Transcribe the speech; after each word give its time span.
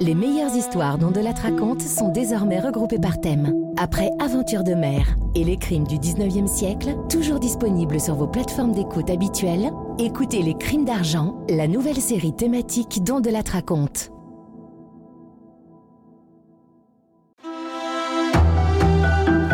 Les 0.00 0.14
meilleures 0.14 0.54
histoires 0.54 0.98
dont 0.98 1.12
Delattre 1.12 1.42
raconte 1.42 1.80
sont 1.80 2.08
désormais 2.08 2.58
regroupées 2.58 2.98
par 2.98 3.20
thème. 3.20 3.54
Après 3.76 4.10
Aventure 4.18 4.64
de 4.64 4.74
mer 4.74 5.16
et 5.34 5.44
les 5.44 5.56
crimes 5.56 5.86
du 5.86 5.96
19e 5.96 6.48
siècle, 6.48 6.96
toujours 7.08 7.38
disponibles 7.38 8.00
sur 8.00 8.14
vos 8.16 8.26
plateformes 8.26 8.72
d'écoute 8.72 9.08
habituelles, 9.08 9.70
écoutez 9.98 10.42
Les 10.42 10.54
crimes 10.54 10.84
d'argent, 10.84 11.38
la 11.48 11.68
nouvelle 11.68 12.00
série 12.00 12.34
thématique 12.34 13.04
dont 13.04 13.20
Delattre 13.20 13.52
raconte. 13.52 14.10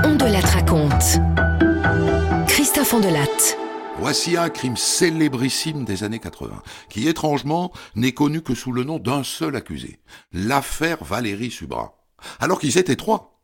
On 0.04 0.16
Delattre 0.16 0.54
raconte. 0.54 1.20
Christophe 2.46 2.94
Ondelatte. 2.94 3.58
Voici 3.98 4.36
un 4.36 4.48
crime 4.48 4.76
célébrissime 4.76 5.84
des 5.84 6.04
années 6.04 6.20
80, 6.20 6.62
qui 6.88 7.06
étrangement 7.06 7.72
n'est 7.94 8.12
connu 8.12 8.40
que 8.40 8.54
sous 8.54 8.72
le 8.72 8.84
nom 8.84 8.98
d'un 8.98 9.22
seul 9.22 9.56
accusé, 9.56 10.00
l'affaire 10.32 11.04
Valérie 11.04 11.50
Subra, 11.50 12.02
alors 12.38 12.60
qu'ils 12.60 12.78
étaient 12.78 12.96
trois. 12.96 13.42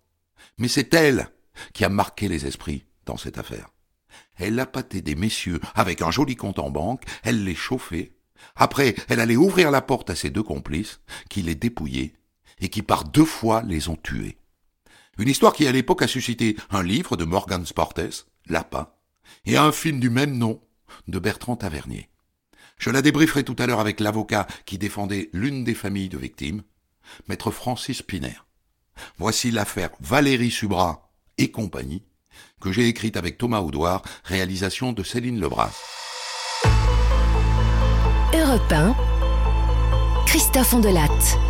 Mais 0.58 0.68
c'est 0.68 0.94
elle 0.94 1.28
qui 1.74 1.84
a 1.84 1.88
marqué 1.88 2.28
les 2.28 2.46
esprits 2.46 2.86
dans 3.04 3.16
cette 3.16 3.38
affaire. 3.38 3.68
Elle 4.36 4.58
a 4.58 4.66
pâté 4.66 5.02
des 5.02 5.14
messieurs 5.14 5.60
avec 5.74 6.00
un 6.00 6.10
joli 6.10 6.36
compte 6.36 6.58
en 6.58 6.70
banque, 6.70 7.02
elle 7.22 7.44
les 7.44 7.54
chauffait, 7.54 8.12
après 8.54 8.94
elle 9.08 9.20
allait 9.20 9.36
ouvrir 9.36 9.70
la 9.70 9.82
porte 9.82 10.10
à 10.10 10.14
ses 10.14 10.30
deux 10.30 10.42
complices, 10.42 11.00
qui 11.28 11.42
les 11.42 11.54
dépouillaient, 11.54 12.14
et 12.60 12.70
qui 12.70 12.82
par 12.82 13.04
deux 13.04 13.24
fois 13.24 13.62
les 13.62 13.88
ont 13.88 13.96
tués. 13.96 14.38
Une 15.18 15.28
histoire 15.28 15.52
qui 15.52 15.66
à 15.66 15.72
l'époque 15.72 16.02
a 16.02 16.08
suscité 16.08 16.56
un 16.70 16.82
livre 16.82 17.16
de 17.16 17.24
Morgan 17.24 17.64
Sportes, 17.64 18.26
Lapin, 18.48 18.88
et 19.44 19.56
un 19.56 19.72
film 19.72 20.00
du 20.00 20.10
même 20.10 20.36
nom 20.36 20.60
de 21.08 21.18
Bertrand 21.18 21.56
Tavernier. 21.56 22.08
Je 22.78 22.90
la 22.90 23.02
débrieferai 23.02 23.44
tout 23.44 23.56
à 23.58 23.66
l'heure 23.66 23.80
avec 23.80 24.00
l'avocat 24.00 24.46
qui 24.66 24.78
défendait 24.78 25.30
l'une 25.32 25.64
des 25.64 25.74
familles 25.74 26.08
de 26.08 26.18
victimes, 26.18 26.62
maître 27.28 27.50
Francis 27.50 28.02
Piner. 28.02 28.44
Voici 29.18 29.50
l'affaire 29.50 29.90
Valérie 30.00 30.50
Subra 30.50 31.10
et 31.38 31.50
compagnie, 31.50 32.02
que 32.60 32.72
j'ai 32.72 32.88
écrite 32.88 33.16
avec 33.16 33.38
Thomas 33.38 33.60
Audouard, 33.60 34.02
réalisation 34.24 34.92
de 34.92 35.02
Céline 35.02 35.40
Lebras. 35.40 35.74
Europe 38.34 38.72
1, 38.72 38.94
Christophe 40.26 40.74
Ondelatte. 40.74 41.45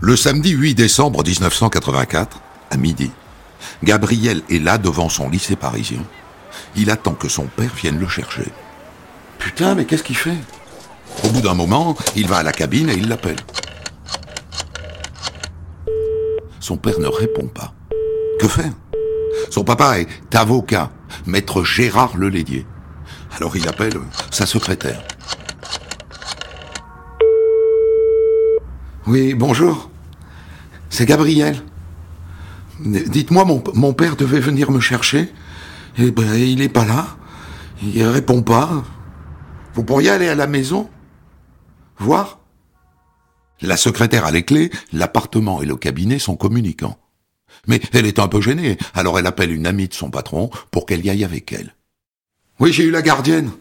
Le 0.00 0.14
samedi 0.14 0.50
8 0.50 0.76
décembre 0.76 1.24
1984, 1.24 2.40
à 2.70 2.76
midi, 2.76 3.10
Gabriel 3.82 4.42
est 4.48 4.60
là 4.60 4.78
devant 4.78 5.08
son 5.08 5.28
lycée 5.28 5.56
parisien. 5.56 6.02
Il 6.76 6.90
attend 6.90 7.14
que 7.14 7.28
son 7.28 7.46
père 7.46 7.74
vienne 7.74 7.98
le 7.98 8.06
chercher. 8.06 8.46
Putain, 9.40 9.74
mais 9.74 9.86
qu'est-ce 9.86 10.04
qu'il 10.04 10.16
fait? 10.16 10.36
Au 11.24 11.30
bout 11.30 11.40
d'un 11.40 11.54
moment, 11.54 11.96
il 12.14 12.28
va 12.28 12.38
à 12.38 12.42
la 12.44 12.52
cabine 12.52 12.88
et 12.90 12.94
il 12.94 13.08
l'appelle. 13.08 13.40
Son 16.60 16.76
père 16.76 17.00
ne 17.00 17.08
répond 17.08 17.48
pas. 17.48 17.74
Que 18.38 18.46
faire? 18.46 18.72
Son 19.50 19.64
papa 19.64 19.98
est 19.98 20.08
avocat, 20.32 20.92
maître 21.26 21.64
Gérard 21.64 22.16
Lelédier. 22.16 22.66
Alors 23.36 23.56
il 23.56 23.66
appelle 23.68 23.98
sa 24.30 24.46
secrétaire. 24.46 25.02
Oui, 29.08 29.34
bonjour. 29.34 29.87
C'est 30.98 31.06
Gabriel. 31.06 31.62
Dites-moi, 32.80 33.44
mon, 33.44 33.92
père 33.92 34.16
devait 34.16 34.40
venir 34.40 34.72
me 34.72 34.80
chercher. 34.80 35.32
Et 35.96 36.10
ben, 36.10 36.34
il 36.34 36.58
n'est 36.58 36.68
pas 36.68 36.84
là. 36.84 37.16
Il 37.84 38.02
répond 38.02 38.42
pas. 38.42 38.82
Vous 39.74 39.84
pourriez 39.84 40.10
aller 40.10 40.26
à 40.26 40.34
la 40.34 40.48
maison 40.48 40.90
Voir 42.00 42.40
La 43.60 43.76
secrétaire 43.76 44.24
a 44.24 44.32
les 44.32 44.42
clés, 44.42 44.72
l'appartement 44.92 45.62
et 45.62 45.66
le 45.66 45.76
cabinet 45.76 46.18
sont 46.18 46.34
communicants. 46.34 46.98
Mais 47.68 47.80
elle 47.92 48.06
est 48.06 48.18
un 48.18 48.26
peu 48.26 48.40
gênée, 48.40 48.76
alors 48.92 49.20
elle 49.20 49.26
appelle 49.28 49.52
une 49.52 49.68
amie 49.68 49.86
de 49.86 49.94
son 49.94 50.10
patron 50.10 50.50
pour 50.72 50.84
qu'elle 50.84 51.06
y 51.06 51.10
aille 51.10 51.22
avec 51.22 51.52
elle. 51.52 51.76
Oui, 52.58 52.72
j'ai 52.72 52.82
eu 52.82 52.90
la 52.90 53.02
gardienne 53.02 53.52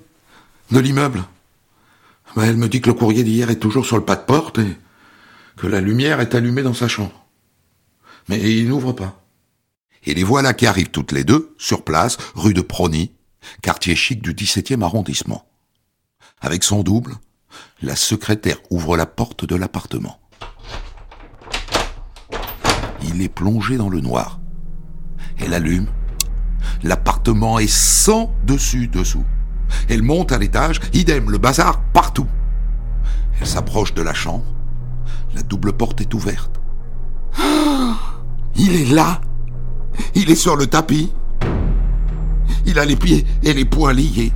de 0.71 0.79
l'immeuble. 0.79 1.23
Ben, 2.35 2.45
elle 2.45 2.57
me 2.57 2.67
dit 2.67 2.81
que 2.81 2.89
le 2.89 2.95
courrier 2.95 3.23
d'hier 3.23 3.51
est 3.51 3.59
toujours 3.59 3.85
sur 3.85 3.97
le 3.97 4.05
pas 4.05 4.15
de 4.15 4.25
porte 4.25 4.57
et 4.57 4.75
que 5.55 5.67
la 5.67 5.81
lumière 5.81 6.19
est 6.19 6.33
allumée 6.33 6.63
dans 6.63 6.73
sa 6.73 6.87
chambre. 6.87 7.26
Mais 8.27 8.39
il 8.39 8.67
n'ouvre 8.67 8.91
pas. 8.91 9.23
Et 10.05 10.13
les 10.13 10.23
voilà 10.23 10.53
qui 10.53 10.65
arrivent 10.65 10.91
toutes 10.91 11.11
les 11.11 11.23
deux, 11.23 11.55
sur 11.57 11.83
place, 11.83 12.17
rue 12.35 12.53
de 12.53 12.61
Prony, 12.61 13.11
quartier 13.61 13.95
chic 13.95 14.21
du 14.21 14.33
17e 14.33 14.83
arrondissement. 14.83 15.45
Avec 16.41 16.63
son 16.63 16.83
double, 16.83 17.15
la 17.81 17.95
secrétaire 17.95 18.57
ouvre 18.69 18.97
la 18.97 19.05
porte 19.05 19.45
de 19.45 19.55
l'appartement. 19.55 20.19
Il 23.03 23.21
est 23.21 23.29
plongé 23.29 23.77
dans 23.77 23.89
le 23.89 24.01
noir. 24.01 24.39
Elle 25.39 25.53
allume. 25.53 25.87
L'appartement 26.83 27.59
est 27.59 27.71
sans 27.71 28.33
dessus 28.45 28.87
dessous. 28.87 29.25
Elle 29.89 30.03
monte 30.03 30.31
à 30.31 30.37
l'étage, 30.37 30.79
idem, 30.93 31.29
le 31.29 31.37
bazar 31.37 31.81
partout. 31.93 32.27
Elle 33.39 33.47
s'approche 33.47 33.93
de 33.93 34.01
la 34.01 34.13
chambre. 34.13 34.45
La 35.33 35.43
double 35.43 35.73
porte 35.73 36.01
est 36.01 36.13
ouverte. 36.13 36.59
Il 38.57 38.75
est 38.75 38.93
là. 38.93 39.21
Il 40.15 40.29
est 40.29 40.35
sur 40.35 40.55
le 40.55 40.67
tapis. 40.67 41.11
Il 42.65 42.79
a 42.79 42.85
les 42.85 42.95
pieds 42.95 43.25
et 43.43 43.53
les 43.53 43.65
poings 43.65 43.93
liés. 43.93 44.33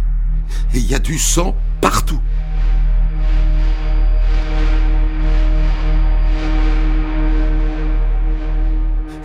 Et 0.74 0.78
il 0.78 0.90
y 0.90 0.96
a 0.96 1.00
du 1.00 1.18
sang 1.18 1.56
partout. 1.82 2.20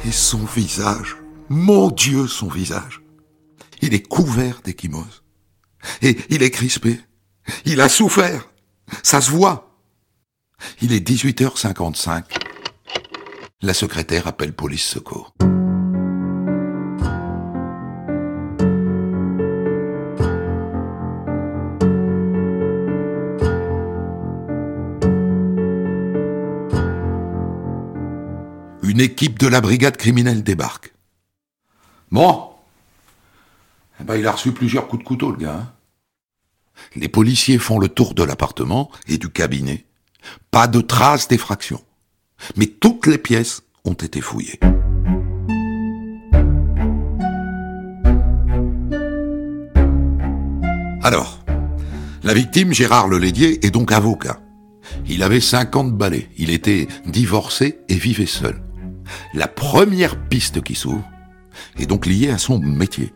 Et 0.06 0.12
son 0.12 0.44
visage, 0.44 1.16
mon 1.48 1.90
Dieu, 1.90 2.26
son 2.26 2.48
visage. 2.48 3.02
Il 3.82 3.92
est 3.92 4.06
couvert 4.06 4.60
d'échymoses. 4.64 5.22
Et 6.02 6.16
il 6.30 6.42
est 6.42 6.50
crispé. 6.50 7.00
Il 7.64 7.80
a 7.80 7.88
souffert. 7.88 8.48
Ça 9.02 9.20
se 9.20 9.30
voit. 9.30 9.78
Il 10.80 10.92
est 10.92 11.06
18h55. 11.06 12.45
La 13.66 13.74
secrétaire 13.74 14.28
appelle 14.28 14.52
police 14.52 14.86
secours. 14.86 15.34
Une 28.84 29.00
équipe 29.00 29.40
de 29.40 29.48
la 29.48 29.60
brigade 29.60 29.96
criminelle 29.96 30.44
débarque. 30.44 30.94
Bon. 32.12 32.50
Eh 34.00 34.04
ben, 34.04 34.14
il 34.14 34.28
a 34.28 34.30
reçu 34.30 34.52
plusieurs 34.52 34.86
coups 34.86 35.02
de 35.02 35.08
couteau, 35.08 35.32
le 35.32 35.38
gars. 35.38 35.56
Hein. 35.56 35.72
Les 36.94 37.08
policiers 37.08 37.58
font 37.58 37.80
le 37.80 37.88
tour 37.88 38.14
de 38.14 38.22
l'appartement 38.22 38.92
et 39.08 39.18
du 39.18 39.28
cabinet 39.28 39.86
pas 40.50 40.66
de 40.66 40.80
traces 40.80 41.28
d'effraction. 41.28 41.82
Mais 42.56 42.66
toutes 42.66 43.06
les 43.06 43.18
pièces 43.18 43.62
ont 43.84 43.94
été 43.94 44.20
fouillées. 44.20 44.60
Alors, 51.02 51.44
la 52.24 52.34
victime, 52.34 52.72
Gérard 52.72 53.08
Lelédier, 53.08 53.64
est 53.64 53.70
donc 53.70 53.92
avocat. 53.92 54.40
Il 55.08 55.22
avait 55.22 55.40
50 55.40 55.96
balais, 55.96 56.28
il 56.36 56.50
était 56.50 56.88
divorcé 57.06 57.78
et 57.88 57.94
vivait 57.94 58.26
seul. 58.26 58.60
La 59.32 59.46
première 59.46 60.18
piste 60.28 60.62
qui 60.62 60.74
s'ouvre 60.74 61.08
est 61.78 61.86
donc 61.86 62.06
liée 62.06 62.30
à 62.30 62.38
son 62.38 62.58
métier. 62.58 63.12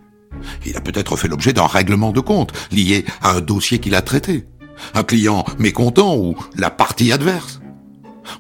Il 0.65 0.77
a 0.77 0.81
peut-être 0.81 1.17
fait 1.17 1.29
l'objet 1.29 1.53
d'un 1.53 1.67
règlement 1.67 2.13
de 2.13 2.21
compte 2.21 2.53
lié 2.71 3.05
à 3.21 3.33
un 3.33 3.41
dossier 3.41 3.81
qu'il 3.81 3.95
a 3.95 4.03
traité 4.03 4.47
un 4.95 5.03
client 5.03 5.45
mécontent 5.59 6.17
ou 6.17 6.37
la 6.57 6.71
partie 6.71 7.13
adverse. 7.13 7.61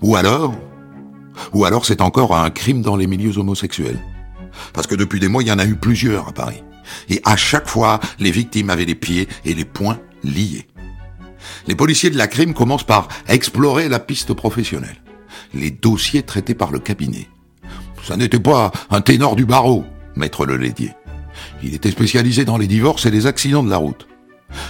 Ou 0.02 0.16
alors, 0.16 0.54
ou 1.52 1.64
alors 1.64 1.86
c'est 1.86 2.00
encore 2.00 2.36
un 2.36 2.50
crime 2.50 2.82
dans 2.82 2.96
les 2.96 3.06
milieux 3.06 3.38
homosexuels. 3.38 4.00
Parce 4.72 4.86
que 4.86 4.94
depuis 4.94 5.20
des 5.20 5.28
mois, 5.28 5.42
il 5.42 5.48
y 5.48 5.52
en 5.52 5.58
a 5.58 5.66
eu 5.66 5.76
plusieurs 5.76 6.28
à 6.28 6.32
Paris. 6.32 6.62
Et 7.08 7.20
à 7.24 7.36
chaque 7.36 7.68
fois, 7.68 8.00
les 8.18 8.30
victimes 8.30 8.70
avaient 8.70 8.84
les 8.84 8.94
pieds 8.94 9.28
et 9.44 9.54
les 9.54 9.64
poings 9.64 10.00
liés. 10.24 10.66
Les 11.66 11.74
policiers 11.74 12.10
de 12.10 12.18
la 12.18 12.26
crime 12.26 12.54
commencent 12.54 12.84
par 12.84 13.08
explorer 13.28 13.88
la 13.88 14.00
piste 14.00 14.34
professionnelle. 14.34 15.02
Les 15.54 15.70
dossiers 15.70 16.22
traités 16.22 16.54
par 16.54 16.72
le 16.72 16.78
cabinet. 16.80 17.28
Ça 18.02 18.16
n'était 18.16 18.40
pas 18.40 18.72
un 18.90 19.00
ténor 19.00 19.36
du 19.36 19.44
barreau, 19.44 19.84
maître 20.16 20.46
Lelédier. 20.46 20.92
Il 21.62 21.74
était 21.74 21.90
spécialisé 21.90 22.44
dans 22.44 22.58
les 22.58 22.66
divorces 22.66 23.06
et 23.06 23.10
les 23.10 23.26
accidents 23.26 23.62
de 23.62 23.70
la 23.70 23.76
route. 23.76 24.08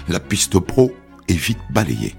La 0.09 0.21
piste 0.21 0.59
pro 0.59 0.93
vite 1.37 1.59
balayé. 1.71 2.15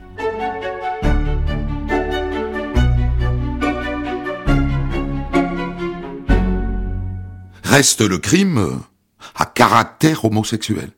Reste 7.72 8.02
le 8.02 8.18
crime 8.18 8.82
à 9.34 9.46
caractère 9.46 10.26
homosexuel. 10.26 10.92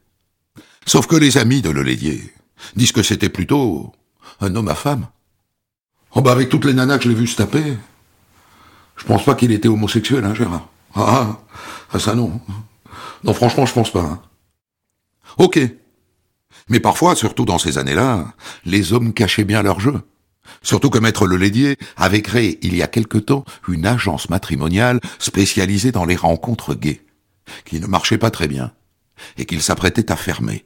Sauf 0.88 1.06
que 1.06 1.16
les 1.16 1.38
amis 1.38 1.62
de 1.62 1.70
Lelédier 1.70 2.34
disent 2.76 2.92
que 2.92 3.04
c'était 3.04 3.30
plutôt 3.30 3.92
un 4.42 4.56
homme 4.56 4.70
à 4.70 4.74
femme. 4.74 5.06
Oh 6.16 6.22
bah 6.22 6.32
avec 6.32 6.50
toutes 6.50 6.66
les 6.66 6.74
nanas 6.74 6.98
que 6.98 7.04
je 7.04 7.10
l'ai 7.10 7.16
vu 7.16 7.28
se 7.28 7.36
taper, 7.36 7.78
je 8.98 9.04
pense 9.06 9.24
pas 9.24 9.36
qu'il 9.36 9.52
était 9.52 9.68
homosexuel, 9.68 10.26
hein, 10.26 10.34
Gérard. 10.34 10.68
Ah, 10.96 11.06
ah, 11.06 11.40
ah 11.92 12.00
ça 12.00 12.16
non. 12.16 12.42
Non, 13.24 13.36
franchement, 13.36 13.68
je 13.68 13.74
pense 13.74 13.92
pas. 13.92 14.02
Hein. 14.02 14.22
Ok. 15.38 15.60
Mais 16.70 16.80
parfois, 16.80 17.16
surtout 17.16 17.46
dans 17.46 17.60
ces 17.60 17.78
années-là, 17.78 18.34
les 18.66 18.94
hommes 18.94 19.14
cachaient 19.14 19.44
bien 19.44 19.62
leur 19.62 19.80
jeu. 19.80 20.02
Surtout 20.62 20.90
que 20.90 21.00
Maître 21.00 21.28
Lelédier 21.28 21.78
avait 21.98 22.22
créé 22.22 22.60
il 22.62 22.76
y 22.76 22.82
a 22.82 22.88
quelque 22.88 23.18
temps 23.18 23.46
une 23.68 23.86
agence 23.86 24.30
matrimoniale 24.30 25.00
spécialisée 25.20 25.92
dans 25.92 26.06
les 26.06 26.16
rencontres 26.16 26.76
gays, 26.76 27.02
qui 27.66 27.80
ne 27.80 27.88
marchait 27.88 28.18
pas 28.18 28.32
très 28.32 28.48
bien, 28.48 28.72
et 29.38 29.46
qu'il 29.46 29.62
s'apprêtait 29.62 30.12
à 30.12 30.16
fermer. 30.16 30.66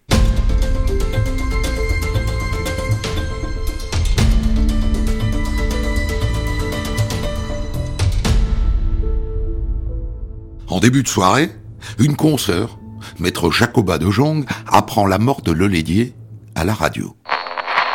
En 10.69 10.79
début 10.79 11.01
de 11.01 11.07
soirée, 11.07 11.49
une 11.97 12.15
consoeur, 12.15 12.77
maître 13.19 13.49
Jacoba 13.51 13.97
de 13.97 14.11
Jong, 14.11 14.45
apprend 14.67 15.07
la 15.07 15.17
mort 15.17 15.41
de 15.41 15.51
Lelédier 15.51 16.13
à 16.55 16.65
la 16.65 16.73
radio. 16.73 17.15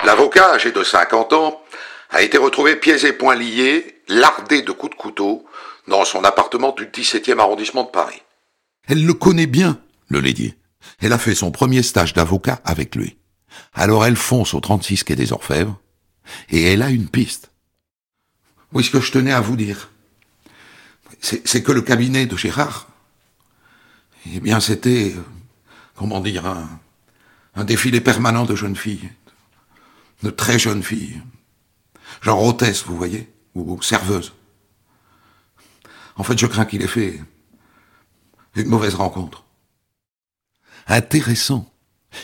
L'avocat, 0.05 0.55
âgé 0.55 0.73
de 0.73 0.83
50 0.83 1.33
ans, 1.33 1.62
a 2.13 2.23
été 2.23 2.39
retrouvé 2.39 2.77
pieds 2.77 3.05
et 3.07 3.13
poings 3.13 3.35
liés, 3.35 4.03
lardé 4.09 4.63
de 4.63 4.73
coups 4.73 4.97
de 4.97 5.01
couteau, 5.01 5.45
dans 5.89 6.05
son 6.05 6.23
appartement 6.25 6.73
du 6.73 6.87
17e 6.87 7.39
arrondissement 7.39 7.85
de 7.85 7.91
Paris. 7.91 8.23
Elle 8.87 9.05
le 9.05 9.15
connaît 9.15 9.47
bien, 9.47 9.81
Lelédier. 10.09 10.55
Elle 11.01 11.13
a 11.13 11.19
fait 11.19 11.35
son 11.35 11.51
premier 11.51 11.83
stage 11.83 12.13
d'avocat 12.13 12.61
avec 12.65 12.95
lui. 12.95 13.17
Alors 13.75 14.05
elle 14.05 14.17
fonce 14.17 14.55
au 14.55 14.61
36 14.61 15.05
quai 15.05 15.17
des 15.17 15.33
Orfèvres, 15.33 15.81
et 16.51 16.63
elle 16.63 16.83
a 16.83 16.91
une 16.91 17.09
piste. 17.09 17.51
Oui, 18.73 18.85
ce 18.85 18.91
que 18.91 19.01
je 19.01 19.13
tenais 19.13 19.33
à 19.33 19.41
vous 19.41 19.57
dire 19.57 19.89
c'est 21.23 21.63
que 21.63 21.73
le 21.73 21.83
cabinet 21.83 22.27
de 22.27 22.37
Gérard, 22.37 22.89
eh 24.27 24.41
bien, 24.41 24.61
c'était, 24.61 25.15
comment 25.95 26.21
dire, 26.21 26.47
un, 27.55 27.65
défilé 27.65 28.01
permanent 28.01 28.45
de 28.45 28.57
jeunes 28.57 28.77
filles, 28.77 29.11
de 30.23 30.31
très 30.31 30.59
jeunes 30.59 30.83
filles, 30.83 31.21
genre 32.23 32.43
hôtesse, 32.43 32.85
vous 32.87 32.97
voyez, 32.97 33.29
ou 33.55 33.83
serveuse. 33.83 34.33
En 36.17 36.23
fait, 36.23 36.39
je 36.39 36.47
crains 36.47 36.65
qu'il 36.65 36.83
ait 36.83 36.87
fait 36.87 37.21
une 38.55 38.69
mauvaise 38.69 38.95
rencontre. 38.95 39.45
Intéressant. 40.87 41.69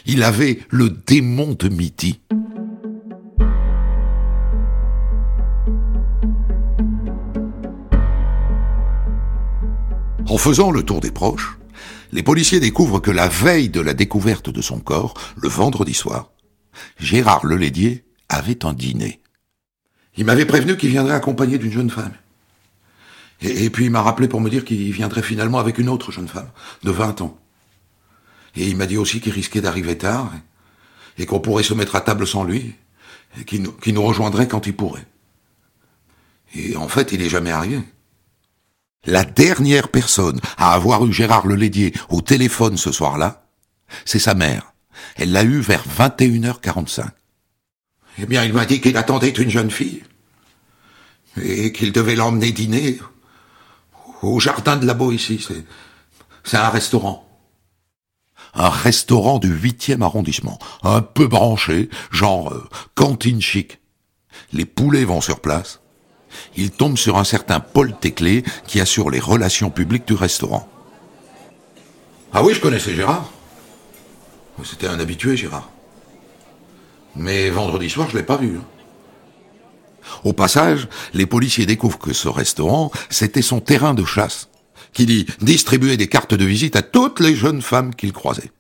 Il 0.07 0.23
avait 0.23 0.61
le 0.71 0.91
démon 0.91 1.57
de 1.59 1.69
midi. 1.69 2.21
En 10.29 10.37
faisant 10.37 10.71
le 10.71 10.83
tour 10.83 11.01
des 11.01 11.11
proches, 11.11 11.59
les 12.13 12.23
policiers 12.23 12.61
découvrent 12.61 13.01
que 13.01 13.11
la 13.11 13.29
veille 13.29 13.71
de 13.71 13.81
la 13.81 13.95
découverte 13.95 14.51
de 14.51 14.61
son 14.61 14.79
corps, 14.79 15.15
le 15.37 15.49
vendredi 15.49 15.95
soir, 15.95 16.31
Gérard 16.99 17.47
Lelédier 17.47 18.05
avait 18.29 18.67
un 18.67 18.75
dîner. 18.75 19.23
Il 20.19 20.25
m'avait 20.25 20.47
prévenu 20.47 20.77
qu'il 20.77 20.91
viendrait 20.91 21.15
accompagné 21.15 21.59
d'une 21.59 21.71
jeune 21.71 21.91
femme. 21.91 22.13
Et, 23.41 23.71
puis 23.71 23.85
il 23.85 23.91
m'a 23.93 24.03
rappelé 24.03 24.27
pour 24.27 24.41
me 24.41 24.51
dire 24.51 24.65
qu'il 24.65 24.91
viendrait 24.93 25.23
finalement 25.23 25.61
avec 25.61 25.79
une 25.79 25.89
autre 25.89 26.11
jeune 26.11 26.27
femme, 26.27 26.51
de 26.83 26.91
20 26.91 27.21
ans. 27.21 27.39
Et 28.57 28.67
il 28.67 28.77
m'a 28.77 28.87
dit 28.87 28.97
aussi 28.97 29.21
qu'il 29.21 29.33
risquait 29.33 29.61
d'arriver 29.61 29.97
tard, 29.97 30.33
et, 31.19 31.25
qu'on 31.25 31.39
pourrait 31.39 31.63
se 31.63 31.73
mettre 31.73 31.95
à 31.95 32.01
table 32.01 32.27
sans 32.27 32.43
lui, 32.43 32.75
et 33.41 33.45
qu'il 33.45 33.63
nous, 33.63 34.03
rejoindrait 34.03 34.49
quand 34.49 34.67
il 34.67 34.75
pourrait. 34.75 35.07
Et 36.57 36.75
en 36.77 36.89
fait, 36.89 37.13
il 37.13 37.21
n'est 37.21 37.29
jamais 37.29 37.53
arrivé. 37.53 37.81
La 39.05 39.25
dernière 39.25 39.89
personne 39.89 40.41
à 40.57 40.75
avoir 40.75 41.07
eu 41.07 41.13
Gérard 41.13 41.47
Lelédier 41.47 41.95
au 42.09 42.23
téléphone 42.23 42.77
ce 42.77 42.91
soir-là, 42.91 43.47
c'est 44.05 44.19
sa 44.19 44.35
mère. 44.35 44.73
Elle 45.15 45.31
l'a 45.31 45.45
eu 45.45 45.61
vers 45.61 45.85
21h45. 45.87 47.05
Eh 48.21 48.27
bien, 48.27 48.45
il 48.45 48.53
m'a 48.53 48.65
dit 48.65 48.81
qu'il 48.81 48.97
attendait 48.97 49.29
une 49.31 49.51
jeune 49.51 49.71
fille 49.71 50.03
et 51.41 51.73
qu'il 51.73 51.93
devait 51.93 52.17
l'emmener 52.17 52.51
dîner 52.51 52.99
au 54.23 54.41
jardin 54.41 54.77
de 54.77 54.87
la 54.87 54.95
Boétie. 54.95 55.47
C'est, 56.45 56.57
un 56.57 56.69
restaurant. 56.69 57.25
Un 58.55 58.71
restaurant 58.71 59.39
du 59.39 59.55
8e 59.55 60.03
arrondissement, 60.03 60.59
un 60.83 61.03
peu 61.03 61.27
branché, 61.29 61.91
genre 62.11 62.53
euh, 62.53 62.69
cantine 62.95 63.41
chic. 63.41 63.79
Les 64.53 64.65
poulets 64.65 65.05
vont 65.05 65.21
sur 65.21 65.41
place, 65.41 65.81
il 66.57 66.71
tombe 66.71 66.97
sur 66.97 67.19
un 67.19 67.25
certain 67.25 67.61
Paul 67.61 67.95
Téclé 67.99 68.43
qui 68.67 68.81
assure 68.81 69.11
les 69.11 69.21
relations 69.21 69.71
publiques 69.71 70.07
du 70.07 70.15
restaurant. 70.15 70.69
Ah 72.33 72.43
oui, 72.43 72.55
je 72.55 72.61
connaissais 72.61 72.95
Gérard. 72.95 73.31
C'était 74.65 74.89
un 74.89 74.99
habitué, 74.99 75.37
Gérard. 75.37 75.71
Mais 77.19 77.51
vendredi 77.51 77.91
soir, 77.91 78.09
je 78.11 78.17
l'ai 78.17 78.23
pas 78.23 78.37
vu. 78.37 78.59
Hein. 78.59 78.65
Au 80.25 80.33
passage, 80.33 80.89
les 81.13 81.27
policiers 81.27 81.67
découvrent 81.67 81.99
que 81.99 82.13
ce 82.13 82.29
restaurant, 82.29 82.91
c'était 83.11 83.43
son 83.43 83.61
terrain 83.61 83.93
de 83.93 84.05
chasse, 84.05 84.49
qu'il 84.93 85.11
y 85.11 85.27
distribuait 85.41 85.97
des 85.97 86.07
cartes 86.07 86.35
de 86.35 86.45
visite 86.45 86.77
à 86.77 86.83
toutes 86.83 87.21
les 87.21 87.35
jeunes 87.35 87.61
femmes 87.61 87.95
qu'il 87.95 88.13
croisait. 88.13 88.53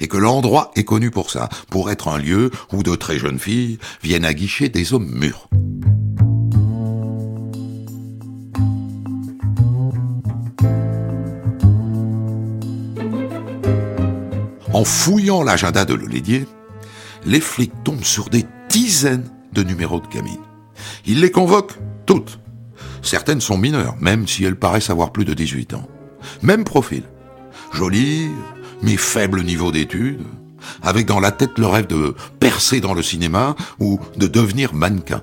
Et 0.00 0.08
que 0.08 0.16
l'endroit 0.16 0.72
est 0.74 0.84
connu 0.84 1.10
pour 1.10 1.30
ça, 1.30 1.48
pour 1.70 1.90
être 1.90 2.08
un 2.08 2.18
lieu 2.18 2.50
où 2.72 2.82
de 2.82 2.94
très 2.96 3.18
jeunes 3.18 3.38
filles 3.38 3.78
viennent 4.02 4.24
aguicher 4.24 4.68
des 4.68 4.92
hommes 4.92 5.10
mûrs. 5.10 5.48
En 14.72 14.84
fouillant 14.84 15.42
l'agenda 15.42 15.86
de 15.86 15.94
Lelédier, 15.94 16.44
les 17.26 17.40
flics 17.40 17.72
tombent 17.84 18.04
sur 18.04 18.28
des 18.28 18.44
dizaines 18.68 19.28
de 19.52 19.62
numéros 19.62 20.00
de 20.00 20.06
gamines. 20.06 20.36
Ils 21.06 21.20
les 21.20 21.30
convoquent 21.30 21.78
toutes. 22.06 22.38
Certaines 23.02 23.40
sont 23.40 23.58
mineures, 23.58 23.96
même 24.00 24.26
si 24.26 24.44
elles 24.44 24.58
paraissent 24.58 24.90
avoir 24.90 25.12
plus 25.12 25.24
de 25.24 25.34
18 25.34 25.74
ans. 25.74 25.88
Même 26.42 26.64
profil. 26.64 27.02
Jolie, 27.72 28.28
mais 28.82 28.96
faible 28.96 29.42
niveau 29.42 29.72
d'études, 29.72 30.22
avec 30.82 31.06
dans 31.06 31.20
la 31.20 31.32
tête 31.32 31.58
le 31.58 31.66
rêve 31.66 31.86
de 31.86 32.14
percer 32.40 32.80
dans 32.80 32.94
le 32.94 33.02
cinéma 33.02 33.56
ou 33.78 33.98
de 34.16 34.26
devenir 34.26 34.74
mannequin. 34.74 35.22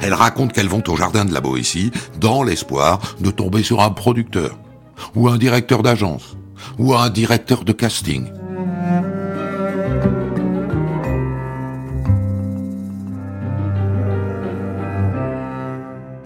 Elles 0.00 0.14
racontent 0.14 0.52
qu'elles 0.52 0.68
vont 0.68 0.82
au 0.88 0.96
jardin 0.96 1.24
de 1.24 1.34
la 1.34 1.40
Boétie 1.40 1.90
dans 2.20 2.42
l'espoir 2.42 3.00
de 3.20 3.30
tomber 3.30 3.62
sur 3.62 3.80
un 3.82 3.90
producteur, 3.90 4.58
ou 5.14 5.28
un 5.28 5.36
directeur 5.36 5.82
d'agence, 5.82 6.36
ou 6.78 6.94
un 6.94 7.10
directeur 7.10 7.64
de 7.64 7.72
casting. 7.72 8.30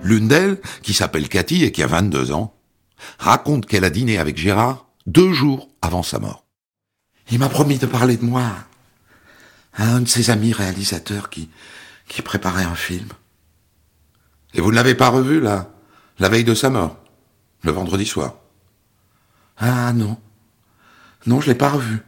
L'une 0.08 0.26
d'elles, 0.26 0.58
qui 0.80 0.94
s'appelle 0.94 1.28
Cathy 1.28 1.64
et 1.64 1.70
qui 1.70 1.82
a 1.82 1.86
22 1.86 2.32
ans, 2.32 2.54
raconte 3.18 3.66
qu'elle 3.66 3.84
a 3.84 3.90
dîné 3.90 4.16
avec 4.16 4.38
Gérard 4.38 4.86
deux 5.04 5.34
jours 5.34 5.68
avant 5.82 6.02
sa 6.02 6.18
mort. 6.18 6.46
Il 7.30 7.38
m'a 7.38 7.50
promis 7.50 7.76
de 7.76 7.84
parler 7.84 8.16
de 8.16 8.24
moi 8.24 8.50
à 9.74 9.84
un 9.84 10.00
de 10.00 10.08
ses 10.08 10.30
amis 10.30 10.54
réalisateurs 10.54 11.28
qui, 11.28 11.50
qui 12.08 12.22
préparait 12.22 12.64
un 12.64 12.74
film. 12.74 13.08
Et 14.54 14.62
vous 14.62 14.70
ne 14.70 14.76
l'avez 14.76 14.94
pas 14.94 15.10
revu, 15.10 15.42
là, 15.42 15.70
la 16.18 16.30
veille 16.30 16.42
de 16.42 16.54
sa 16.54 16.70
mort, 16.70 16.96
le 17.62 17.72
vendredi 17.72 18.06
soir? 18.06 18.36
Ah 19.58 19.92
non. 19.92 20.16
Non, 21.26 21.42
je 21.42 21.48
l'ai 21.48 21.54
pas 21.54 21.68
revu. 21.68 22.00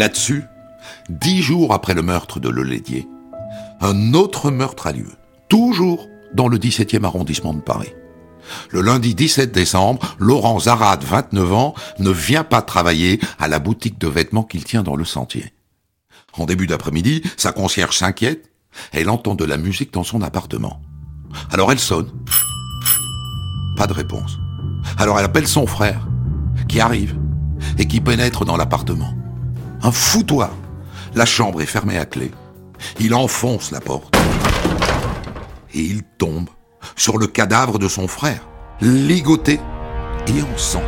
Là-dessus, 0.00 0.44
dix 1.10 1.42
jours 1.42 1.74
après 1.74 1.92
le 1.92 2.00
meurtre 2.00 2.40
de 2.40 2.48
Lelédier, 2.48 3.06
un 3.82 4.14
autre 4.14 4.50
meurtre 4.50 4.86
a 4.86 4.92
lieu, 4.92 5.10
toujours 5.50 6.08
dans 6.32 6.48
le 6.48 6.56
17e 6.56 7.04
arrondissement 7.04 7.52
de 7.52 7.60
Paris. 7.60 7.92
Le 8.70 8.80
lundi 8.80 9.14
17 9.14 9.52
décembre, 9.52 10.16
Laurent 10.18 10.58
Zarad, 10.58 11.04
29 11.04 11.52
ans, 11.52 11.74
ne 11.98 12.08
vient 12.08 12.44
pas 12.44 12.62
travailler 12.62 13.20
à 13.38 13.46
la 13.46 13.58
boutique 13.58 14.00
de 14.00 14.08
vêtements 14.08 14.42
qu'il 14.42 14.64
tient 14.64 14.82
dans 14.82 14.96
le 14.96 15.04
sentier. 15.04 15.52
En 16.32 16.46
début 16.46 16.66
d'après-midi, 16.66 17.22
sa 17.36 17.52
concierge 17.52 17.98
s'inquiète. 17.98 18.50
Elle 18.92 19.10
entend 19.10 19.34
de 19.34 19.44
la 19.44 19.58
musique 19.58 19.92
dans 19.92 20.02
son 20.02 20.22
appartement. 20.22 20.80
Alors 21.52 21.72
elle 21.72 21.78
sonne. 21.78 22.10
Pas 23.76 23.86
de 23.86 23.92
réponse. 23.92 24.38
Alors 24.96 25.18
elle 25.18 25.26
appelle 25.26 25.46
son 25.46 25.66
frère, 25.66 26.08
qui 26.70 26.80
arrive 26.80 27.18
et 27.76 27.86
qui 27.86 28.00
pénètre 28.00 28.46
dans 28.46 28.56
l'appartement 28.56 29.12
un 29.82 29.92
foutoir. 29.92 30.50
La 31.14 31.26
chambre 31.26 31.60
est 31.62 31.66
fermée 31.66 31.98
à 31.98 32.06
clé. 32.06 32.30
Il 32.98 33.14
enfonce 33.14 33.70
la 33.70 33.80
porte. 33.80 34.16
Et 35.74 35.80
il 35.80 36.02
tombe 36.02 36.48
sur 36.96 37.18
le 37.18 37.26
cadavre 37.26 37.78
de 37.78 37.88
son 37.88 38.08
frère, 38.08 38.48
ligoté 38.80 39.60
et 40.26 40.42
en 40.42 40.58
sang. 40.58 40.82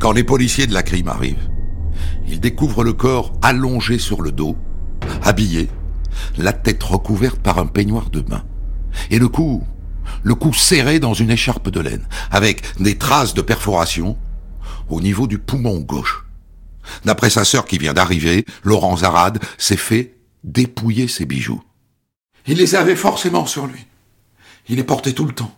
Quand 0.00 0.12
les 0.12 0.24
policiers 0.24 0.66
de 0.66 0.74
la 0.74 0.82
crime 0.82 1.08
arrivent, 1.08 1.48
ils 2.26 2.40
découvrent 2.40 2.84
le 2.84 2.92
corps 2.92 3.32
allongé 3.42 3.98
sur 3.98 4.22
le 4.22 4.32
dos, 4.32 4.56
habillé, 5.22 5.68
la 6.38 6.52
tête 6.52 6.82
recouverte 6.82 7.40
par 7.40 7.58
un 7.58 7.66
peignoir 7.66 8.10
de 8.10 8.20
bain, 8.20 8.42
et 9.10 9.18
le 9.18 9.28
cou, 9.28 9.62
le 10.22 10.34
cou 10.34 10.52
serré 10.52 10.98
dans 10.98 11.14
une 11.14 11.30
écharpe 11.30 11.68
de 11.68 11.80
laine, 11.80 12.06
avec 12.30 12.62
des 12.80 12.98
traces 12.98 13.34
de 13.34 13.42
perforation 13.42 14.16
au 14.92 15.00
niveau 15.00 15.26
du 15.26 15.38
poumon 15.38 15.80
gauche. 15.80 16.24
D'après 17.04 17.30
sa 17.30 17.44
sœur 17.44 17.64
qui 17.64 17.78
vient 17.78 17.94
d'arriver, 17.94 18.44
Laurent 18.62 18.98
Zarade 18.98 19.42
s'est 19.56 19.76
fait 19.76 20.16
dépouiller 20.44 21.08
ses 21.08 21.24
bijoux. 21.24 21.62
Il 22.46 22.58
les 22.58 22.74
avait 22.74 22.96
forcément 22.96 23.46
sur 23.46 23.66
lui. 23.66 23.86
Il 24.68 24.76
les 24.76 24.84
portait 24.84 25.12
tout 25.12 25.24
le 25.24 25.34
temps. 25.34 25.56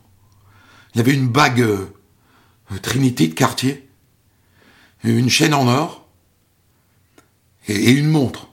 Il 0.95 1.01
avait 1.01 1.15
une 1.15 1.29
bague 1.29 1.61
euh, 1.61 1.87
Trinity 2.83 3.29
de 3.29 3.35
quartier, 3.35 3.89
une 5.03 5.29
chaîne 5.29 5.55
en 5.55 5.67
or 5.67 6.07
et 7.67 7.91
une 7.91 8.09
montre, 8.09 8.49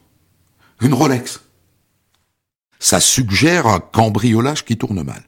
une 0.81 0.93
Rolex. 0.93 1.41
Ça 2.79 2.99
suggère 2.99 3.67
un 3.67 3.79
cambriolage 3.79 4.65
qui 4.65 4.77
tourne 4.77 5.03
mal. 5.03 5.27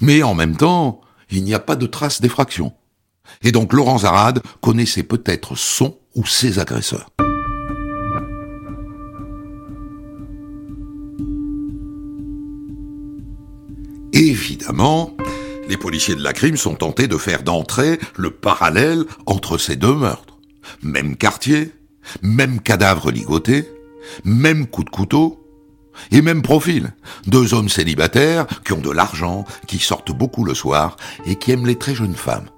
Mais 0.00 0.22
en 0.22 0.34
même 0.34 0.56
temps, 0.56 1.00
il 1.30 1.42
n'y 1.42 1.54
a 1.54 1.58
pas 1.58 1.76
de 1.76 1.86
trace 1.86 2.20
d'effraction. 2.20 2.74
Et 3.42 3.52
donc 3.52 3.72
Laurent 3.72 3.98
Zarade 3.98 4.42
connaissait 4.60 5.02
peut-être 5.02 5.56
son 5.56 5.98
ou 6.14 6.26
ses 6.26 6.58
agresseurs. 6.58 7.10
Évidemment, 14.12 15.14
les 15.68 15.76
policiers 15.76 16.14
de 16.14 16.22
la 16.22 16.32
crime 16.32 16.56
sont 16.56 16.74
tentés 16.74 17.06
de 17.06 17.18
faire 17.18 17.42
d'entrée 17.42 17.98
le 18.16 18.30
parallèle 18.30 19.04
entre 19.26 19.58
ces 19.58 19.76
deux 19.76 19.94
meurtres. 19.94 20.38
Même 20.82 21.16
quartier, 21.16 21.72
même 22.22 22.60
cadavre 22.60 23.10
ligoté, 23.10 23.68
même 24.24 24.66
coup 24.66 24.84
de 24.84 24.90
couteau, 24.90 25.42
et 26.10 26.22
même 26.22 26.42
profil. 26.42 26.92
Deux 27.26 27.54
hommes 27.54 27.68
célibataires 27.68 28.46
qui 28.64 28.72
ont 28.72 28.80
de 28.80 28.90
l'argent, 28.90 29.44
qui 29.66 29.78
sortent 29.78 30.12
beaucoup 30.12 30.44
le 30.44 30.54
soir 30.54 30.96
et 31.26 31.36
qui 31.36 31.52
aiment 31.52 31.66
les 31.66 31.76
très 31.76 31.94
jeunes 31.94 32.14
femmes. 32.14 32.48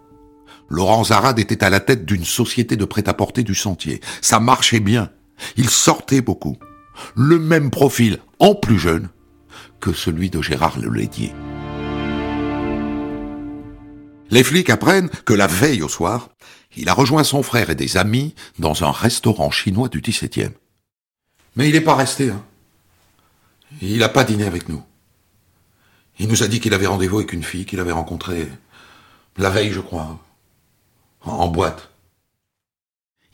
Laurent 0.68 1.04
Zarade 1.04 1.38
était 1.38 1.64
à 1.64 1.70
la 1.70 1.80
tête 1.80 2.04
d'une 2.04 2.24
société 2.24 2.76
de 2.76 2.84
prêt-à-porter 2.84 3.42
du 3.42 3.54
sentier. 3.54 4.00
Ça 4.20 4.38
marchait 4.38 4.80
bien. 4.80 5.10
Il 5.56 5.70
sortait 5.70 6.20
beaucoup. 6.20 6.58
Le 7.14 7.38
même 7.38 7.70
profil, 7.70 8.18
en 8.38 8.54
plus 8.54 8.78
jeune, 8.78 9.08
que 9.80 9.92
celui 9.92 10.30
de 10.30 10.42
Gérard 10.42 10.78
Lelédier. 10.78 11.32
Les 14.30 14.44
flics 14.44 14.68
apprennent 14.68 15.08
que 15.24 15.32
la 15.32 15.46
veille 15.46 15.82
au 15.82 15.88
soir, 15.88 16.28
il 16.76 16.88
a 16.88 16.92
rejoint 16.92 17.24
son 17.24 17.42
frère 17.42 17.70
et 17.70 17.74
des 17.74 17.96
amis 17.96 18.34
dans 18.58 18.84
un 18.84 18.90
restaurant 18.90 19.50
chinois 19.50 19.88
du 19.88 20.00
17e. 20.00 20.52
Mais 21.56 21.68
il 21.68 21.72
n'est 21.72 21.80
pas 21.80 21.94
resté. 21.94 22.30
Hein. 22.30 22.44
Il 23.80 23.98
n'a 23.98 24.08
pas 24.08 24.24
dîné 24.24 24.44
avec 24.44 24.68
nous. 24.68 24.82
Il 26.18 26.28
nous 26.28 26.42
a 26.42 26.48
dit 26.48 26.60
qu'il 26.60 26.74
avait 26.74 26.86
rendez-vous 26.86 27.18
avec 27.18 27.32
une 27.32 27.42
fille 27.42 27.64
qu'il 27.64 27.80
avait 27.80 27.92
rencontrée 27.92 28.48
la 29.38 29.50
veille, 29.50 29.70
je 29.70 29.80
crois, 29.80 30.18
en 31.28 31.48
boîte. 31.48 31.90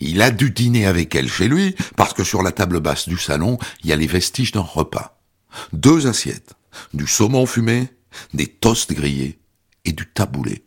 Il 0.00 0.22
a 0.22 0.30
dû 0.30 0.50
dîner 0.50 0.86
avec 0.86 1.14
elle 1.14 1.30
chez 1.30 1.48
lui, 1.48 1.74
parce 1.96 2.12
que 2.12 2.24
sur 2.24 2.42
la 2.42 2.52
table 2.52 2.80
basse 2.80 3.08
du 3.08 3.16
salon, 3.16 3.58
il 3.82 3.90
y 3.90 3.92
a 3.92 3.96
les 3.96 4.06
vestiges 4.06 4.52
d'un 4.52 4.60
repas. 4.60 5.20
Deux 5.72 6.06
assiettes, 6.06 6.54
du 6.92 7.06
saumon 7.06 7.46
fumé, 7.46 7.88
des 8.32 8.46
toasts 8.46 8.92
grillés 8.92 9.38
et 9.84 9.92
du 9.92 10.06
taboulé. 10.06 10.64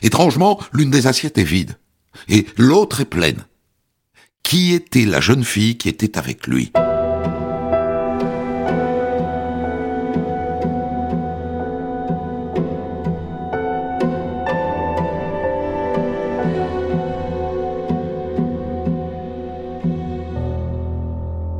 Étrangement, 0.00 0.60
l'une 0.72 0.90
des 0.90 1.06
assiettes 1.06 1.38
est 1.38 1.44
vide, 1.44 1.78
et 2.28 2.46
l'autre 2.56 3.00
est 3.00 3.06
pleine. 3.06 3.44
Qui 4.42 4.72
était 4.72 5.04
la 5.04 5.20
jeune 5.20 5.44
fille 5.44 5.76
qui 5.76 5.88
était 5.88 6.18
avec 6.18 6.46
lui? 6.46 6.72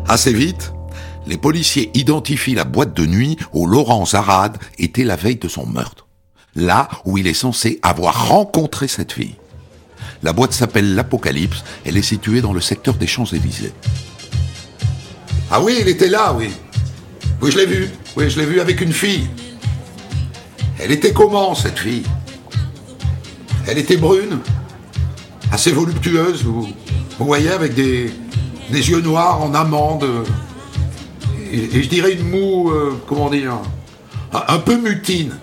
Assez 0.08 0.32
vite, 0.32 0.72
les 1.26 1.36
policiers 1.36 1.90
identifient 1.94 2.54
la 2.54 2.64
boîte 2.64 2.94
de 2.94 3.04
nuit 3.06 3.36
où 3.52 3.66
Laurent 3.66 4.06
Zarade 4.06 4.56
était 4.78 5.02
la 5.02 5.16
veille 5.16 5.36
de 5.36 5.48
son 5.48 5.66
meurtre. 5.66 6.06
Là 6.54 6.88
où 7.04 7.18
il 7.18 7.26
est 7.26 7.34
censé 7.34 7.80
avoir 7.82 8.28
rencontré 8.28 8.86
cette 8.86 9.12
fille. 9.12 9.34
La 10.22 10.32
boîte 10.32 10.52
s'appelle 10.52 10.94
l'Apocalypse, 10.94 11.64
elle 11.84 11.96
est 11.96 12.02
située 12.02 12.40
dans 12.40 12.52
le 12.52 12.60
secteur 12.60 12.94
des 12.94 13.08
Champs-Élysées. 13.08 13.72
Ah 15.50 15.60
oui, 15.60 15.78
il 15.80 15.88
était 15.88 16.08
là, 16.08 16.32
oui. 16.32 16.50
Oui, 17.42 17.50
je 17.50 17.58
l'ai 17.58 17.66
vu. 17.66 17.90
Oui, 18.16 18.30
je 18.30 18.38
l'ai 18.38 18.46
vu 18.46 18.60
avec 18.60 18.80
une 18.80 18.92
fille. 18.92 19.28
Elle 20.78 20.92
était 20.92 21.12
comment, 21.12 21.54
cette 21.54 21.78
fille? 21.78 22.04
Elle 23.66 23.78
était 23.78 23.96
brune, 23.96 24.38
assez 25.50 25.72
voluptueuse, 25.72 26.44
vous 26.44 26.72
voyez, 27.18 27.50
avec 27.50 27.74
des, 27.74 28.12
des 28.70 28.90
yeux 28.90 29.00
noirs 29.00 29.42
en 29.42 29.54
amande, 29.54 30.06
et, 31.52 31.82
je 31.82 31.88
dirais 31.88 32.12
une 32.12 32.28
moue, 32.28 32.70
euh, 32.70 33.00
comment 33.06 33.30
dire, 33.30 33.58
un, 34.32 34.58
peu 34.58 34.76
mutine. 34.76 35.36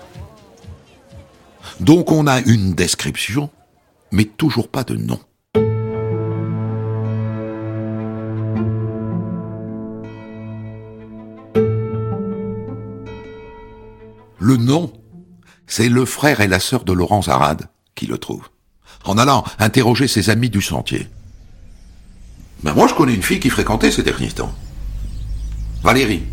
Donc 1.80 2.12
on 2.12 2.28
a 2.28 2.40
une 2.42 2.74
description, 2.74 3.50
mais 4.12 4.26
toujours 4.26 4.68
pas 4.68 4.84
de 4.84 4.96
nom. 4.96 5.20
Le 14.40 14.58
nom, 14.58 14.92
c'est 15.68 15.88
le 15.88 16.04
frère 16.04 16.42
et 16.42 16.48
la 16.48 16.60
sœur 16.60 16.84
de 16.84 16.92
Laurent 16.92 17.22
Zarade 17.22 17.70
qui 17.96 18.08
le 18.08 18.18
trouvent, 18.18 18.50
en 19.06 19.18
allant 19.18 19.46
interroger 19.58 20.08
ses 20.08 20.30
amis 20.30 20.50
du 20.50 20.62
sentier. 20.62 21.08
Ben 22.64 22.74
moi, 22.74 22.88
je 22.88 22.94
connais 22.94 23.14
une 23.14 23.24
fille 23.24 23.40
qui 23.40 23.50
fréquentait 23.50 23.92
ces 23.92 24.04
derniers 24.04 24.32
temps. 24.32 24.54
Valérie. 25.84 26.24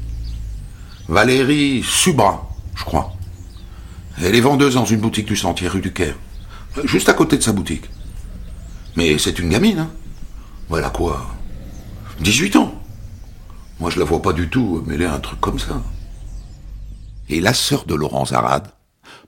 Valérie 1.09 1.83
Subra, 1.83 2.49
je 2.77 2.85
crois. 2.85 3.13
Elle 4.23 4.37
est 4.37 4.41
vendeuse 4.41 4.75
dans 4.75 4.85
une 4.85 5.01
boutique 5.01 5.27
du 5.27 5.35
Sentier, 5.35 5.67
rue 5.67 5.81
du 5.81 5.93
Caire. 5.93 6.15
Juste 6.85 7.09
à 7.09 7.15
côté 7.15 7.37
de 7.37 7.43
sa 7.43 7.53
boutique. 7.53 7.91
Mais 8.97 9.19
c'est 9.19 9.39
une 9.41 9.49
gamine, 9.49 9.81
hein. 9.81 9.91
Voilà 10.69 10.91
quoi 10.91 11.27
18 12.21 12.57
ans. 12.57 12.75
Moi, 13.81 13.91
je 13.91 13.99
la 13.99 14.05
vois 14.05 14.23
pas 14.23 14.33
du 14.33 14.49
tout 14.49 14.85
mêler 14.87 15.07
un 15.07 15.19
truc 15.19 15.41
comme 15.41 15.59
ça. 15.59 15.83
Et 17.29 17.41
la 17.41 17.55
sœur 17.55 17.87
de 17.87 17.95
Laurent 17.95 18.27
Zarade 18.27 18.69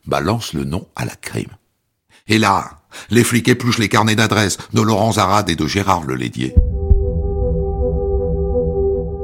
balance 0.06 0.52
le 0.52 0.62
nom 0.62 0.86
à 0.94 1.04
la 1.04 1.16
crime. 1.16 1.50
Et 2.28 2.38
là, 2.38 2.82
les 3.10 3.24
flics 3.24 3.48
épluchent 3.48 3.78
les 3.78 3.88
carnets 3.88 4.14
d'adresse 4.14 4.58
de 4.72 4.82
Laurent 4.82 5.12
Zarade 5.12 5.50
et 5.50 5.56
de 5.56 5.66
Gérard 5.66 6.04
Lelédier 6.04 6.54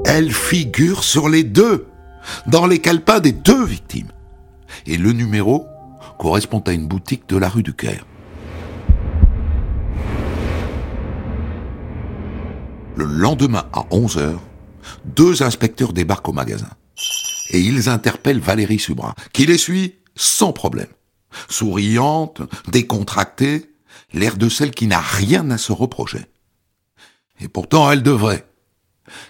elle 0.08 0.32
figure 0.32 1.04
sur 1.04 1.28
les 1.28 1.44
deux, 1.44 1.86
dans 2.46 2.66
les 2.66 2.78
calepins 2.78 3.20
des 3.20 3.32
deux 3.32 3.62
victimes. 3.62 4.10
Et 4.86 4.96
le 4.96 5.12
numéro 5.12 5.66
correspond 6.18 6.60
à 6.60 6.72
une 6.72 6.88
boutique 6.88 7.28
de 7.28 7.36
la 7.36 7.50
rue 7.50 7.62
du 7.62 7.74
Caire. 7.74 8.06
Le 12.96 13.04
lendemain 13.04 13.66
à 13.74 13.80
11h, 13.90 14.38
deux 15.04 15.42
inspecteurs 15.42 15.92
débarquent 15.92 16.30
au 16.30 16.32
magasin. 16.32 16.70
Et 17.50 17.60
ils 17.60 17.90
interpellent 17.90 18.40
Valérie 18.40 18.78
Subra, 18.78 19.14
qui 19.34 19.44
les 19.44 19.58
suit 19.58 19.96
sans 20.16 20.54
problème. 20.54 20.88
Souriante, 21.50 22.40
décontractée, 22.68 23.74
l'air 24.14 24.38
de 24.38 24.48
celle 24.48 24.70
qui 24.70 24.86
n'a 24.86 25.00
rien 25.00 25.50
à 25.50 25.58
se 25.58 25.72
reprocher. 25.72 26.24
Et 27.40 27.48
pourtant, 27.48 27.92
elle 27.92 28.02
devrait 28.02 28.47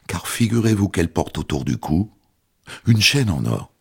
car 0.06 0.28
figurez-vous 0.28 0.88
qu'elle 0.88 1.12
porte 1.12 1.38
autour 1.38 1.64
du 1.64 1.78
cou 1.78 2.10
une 2.86 3.00
chaîne 3.00 3.30
en 3.30 3.44
or. 3.44 3.72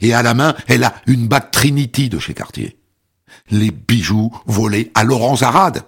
Et 0.00 0.14
à 0.14 0.22
la 0.22 0.34
main, 0.34 0.54
elle 0.68 0.84
a 0.84 0.94
une 1.06 1.26
bague 1.28 1.50
Trinity 1.50 2.08
de 2.08 2.18
chez 2.18 2.34
Cartier. 2.34 2.78
Les 3.50 3.70
bijoux 3.70 4.30
volés 4.46 4.90
à 4.94 5.04
Laurent 5.04 5.36
Zarade. 5.36 5.82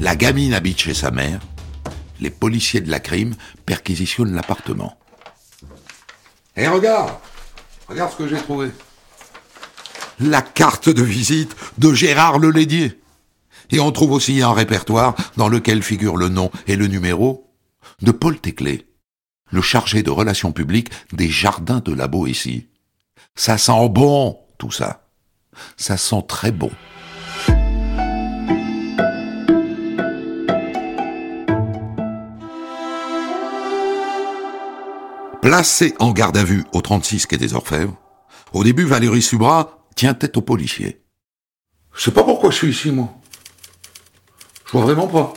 La 0.00 0.16
gamine 0.16 0.54
habite 0.54 0.80
chez 0.80 0.94
sa 0.94 1.10
mère. 1.10 1.40
Les 2.20 2.30
policiers 2.30 2.80
de 2.80 2.90
la 2.90 3.00
crime 3.00 3.34
perquisitionnent 3.64 4.34
l'appartement. 4.34 4.96
Et 6.56 6.68
regarde 6.68 7.12
Regarde 7.88 8.12
ce 8.12 8.16
que 8.16 8.28
j'ai 8.28 8.36
trouvé 8.36 8.70
la 10.20 10.42
carte 10.42 10.88
de 10.88 11.02
visite 11.02 11.56
de 11.78 11.92
Gérard 11.92 12.38
Lelédier. 12.38 13.00
Et 13.70 13.80
on 13.80 13.92
trouve 13.92 14.12
aussi 14.12 14.42
un 14.42 14.52
répertoire 14.52 15.14
dans 15.36 15.48
lequel 15.48 15.82
figurent 15.82 16.16
le 16.16 16.28
nom 16.28 16.50
et 16.66 16.76
le 16.76 16.86
numéro 16.86 17.50
de 18.02 18.12
Paul 18.12 18.38
Téclé, 18.38 18.86
le 19.50 19.62
chargé 19.62 20.02
de 20.02 20.10
relations 20.10 20.52
publiques 20.52 20.90
des 21.12 21.28
jardins 21.28 21.80
de 21.84 21.92
la 21.92 22.08
Boétie. 22.08 22.68
Ça 23.34 23.58
sent 23.58 23.88
bon, 23.88 24.38
tout 24.58 24.70
ça. 24.70 25.06
Ça 25.76 25.96
sent 25.96 26.24
très 26.28 26.52
bon. 26.52 26.70
Placé 35.40 35.94
en 35.98 36.12
garde 36.12 36.38
à 36.38 36.44
vue 36.44 36.64
au 36.72 36.80
36 36.80 37.26
quai 37.26 37.36
des 37.36 37.52
Orfèvres, 37.52 37.94
au 38.54 38.64
début 38.64 38.84
Valérie 38.84 39.20
Subra 39.20 39.83
tient 39.94 40.14
tête 40.14 40.36
au 40.36 40.42
policier. 40.42 41.02
Je 41.94 42.02
sais 42.02 42.10
pas 42.10 42.24
pourquoi 42.24 42.50
je 42.50 42.56
suis 42.56 42.70
ici, 42.70 42.90
moi. 42.90 43.14
Je 44.66 44.72
vois 44.72 44.82
vraiment 44.82 45.06
pas. 45.06 45.32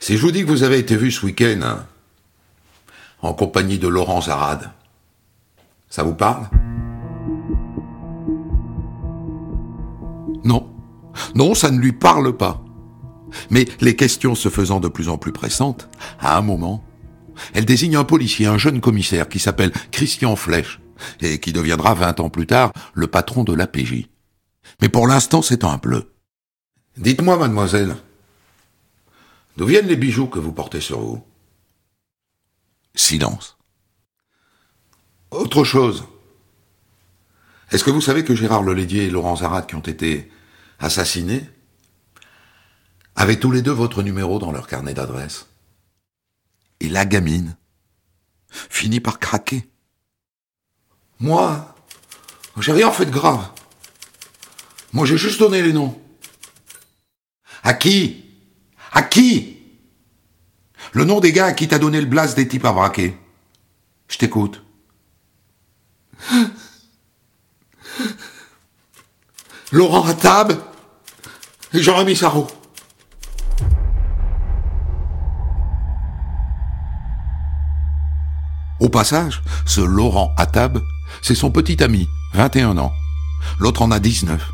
Si 0.00 0.16
je 0.16 0.22
vous 0.22 0.32
dis 0.32 0.42
que 0.42 0.48
vous 0.48 0.62
avez 0.62 0.78
été 0.78 0.96
vu 0.96 1.10
ce 1.10 1.24
week-end, 1.24 1.60
hein, 1.62 1.86
en 3.20 3.34
compagnie 3.34 3.78
de 3.78 3.88
Laurent 3.88 4.20
Zarade, 4.20 4.72
ça 5.88 6.02
vous 6.02 6.14
parle? 6.14 6.48
Non. 10.44 10.68
Non, 11.34 11.54
ça 11.54 11.70
ne 11.70 11.78
lui 11.78 11.92
parle 11.92 12.36
pas. 12.36 12.64
Mais 13.50 13.66
les 13.80 13.94
questions 13.94 14.34
se 14.34 14.48
faisant 14.48 14.80
de 14.80 14.88
plus 14.88 15.08
en 15.08 15.18
plus 15.18 15.32
pressantes, 15.32 15.88
à 16.18 16.36
un 16.36 16.42
moment, 16.42 16.82
elle 17.54 17.64
désigne 17.64 17.96
un 17.96 18.04
policier, 18.04 18.46
un 18.46 18.58
jeune 18.58 18.80
commissaire 18.80 19.28
qui 19.28 19.38
s'appelle 19.38 19.72
Christian 19.90 20.36
Flèche 20.36 20.81
et 21.20 21.40
qui 21.40 21.52
deviendra 21.52 21.94
vingt 21.94 22.18
ans 22.20 22.30
plus 22.30 22.46
tard 22.46 22.72
le 22.94 23.06
patron 23.06 23.44
de 23.44 23.54
l'APJ. 23.54 24.08
Mais 24.80 24.88
pour 24.88 25.06
l'instant, 25.06 25.42
c'est 25.42 25.64
un 25.64 25.76
bleu. 25.76 26.12
Dites-moi, 26.96 27.36
mademoiselle, 27.36 27.96
d'où 29.56 29.66
viennent 29.66 29.86
les 29.86 29.96
bijoux 29.96 30.26
que 30.26 30.38
vous 30.38 30.52
portez 30.52 30.80
sur 30.80 31.00
vous? 31.00 31.24
Silence. 32.94 33.56
Autre 35.30 35.64
chose. 35.64 36.04
Est-ce 37.70 37.84
que 37.84 37.90
vous 37.90 38.02
savez 38.02 38.22
que 38.22 38.34
Gérard 38.34 38.62
Lelédier 38.62 39.04
et 39.04 39.10
Laurent 39.10 39.36
Zarat, 39.36 39.62
qui 39.62 39.76
ont 39.76 39.80
été 39.80 40.30
assassinés, 40.78 41.48
avaient 43.16 43.38
tous 43.38 43.50
les 43.50 43.62
deux 43.62 43.72
votre 43.72 44.02
numéro 44.02 44.38
dans 44.38 44.52
leur 44.52 44.66
carnet 44.66 44.92
d'adresse 44.92 45.46
Et 46.80 46.90
la 46.90 47.06
gamine 47.06 47.56
finit 48.50 49.00
par 49.00 49.18
craquer. 49.18 49.70
Moi, 51.22 51.72
j'ai 52.58 52.72
rien 52.72 52.90
fait 52.90 53.06
de 53.06 53.12
grave. 53.12 53.48
Moi, 54.92 55.06
j'ai 55.06 55.16
juste 55.16 55.38
donné 55.38 55.62
les 55.62 55.72
noms. 55.72 55.96
À 57.62 57.74
qui? 57.74 58.24
À 58.90 59.02
qui? 59.02 59.56
Le 60.90 61.04
nom 61.04 61.20
des 61.20 61.30
gars 61.30 61.46
à 61.46 61.52
qui 61.52 61.68
t'as 61.68 61.78
donné 61.78 62.00
le 62.00 62.08
blast 62.08 62.36
des 62.36 62.48
types 62.48 62.64
à 62.64 62.72
braquer. 62.72 63.16
Je 64.08 64.18
t'écoute. 64.18 64.64
Laurent 69.70 70.04
Attab 70.04 70.60
et 71.72 71.80
Jean-Rémy 71.80 72.16
Sarro. 72.16 72.48
Au 78.80 78.88
passage, 78.88 79.40
ce 79.66 79.80
Laurent 79.80 80.34
Attab, 80.36 80.80
c'est 81.22 81.34
son 81.34 81.50
petit 81.50 81.82
ami, 81.82 82.08
21 82.34 82.76
ans. 82.78 82.92
L'autre 83.58 83.82
en 83.82 83.90
a 83.90 83.98
19. 83.98 84.50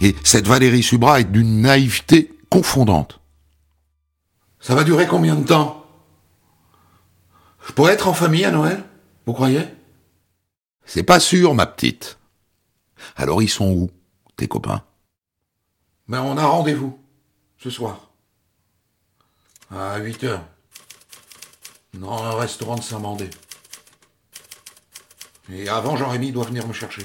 Et 0.00 0.16
cette 0.24 0.46
Valérie 0.46 0.82
Subra 0.82 1.20
est 1.20 1.24
d'une 1.30 1.60
naïveté 1.60 2.34
confondante. 2.50 3.20
Ça 4.58 4.74
va 4.74 4.84
durer 4.84 5.06
combien 5.06 5.36
de 5.36 5.44
temps? 5.44 5.86
Je 7.66 7.72
pourrais 7.72 7.92
être 7.92 8.08
en 8.08 8.14
famille 8.14 8.44
à 8.44 8.50
Noël 8.50 8.82
Vous 9.26 9.32
croyez? 9.32 9.62
C'est 10.84 11.02
pas 11.02 11.20
sûr, 11.20 11.54
ma 11.54 11.66
petite. 11.66 12.18
Alors 13.16 13.42
ils 13.42 13.48
sont 13.48 13.70
où, 13.70 13.90
tes 14.36 14.48
copains? 14.48 14.82
Ben 16.08 16.22
on 16.22 16.36
a 16.38 16.46
rendez-vous, 16.46 16.98
ce 17.58 17.70
soir. 17.70 18.10
À 19.70 19.98
8 19.98 20.24
heures. 20.24 20.44
Dans 21.94 22.22
un 22.22 22.36
restaurant 22.36 22.76
de 22.76 22.82
Saint-Mandé. 22.82 23.30
Et 25.52 25.68
avant, 25.68 25.96
Jean-Rémy 25.96 26.32
doit 26.32 26.44
venir 26.44 26.66
me 26.66 26.72
chercher. 26.72 27.02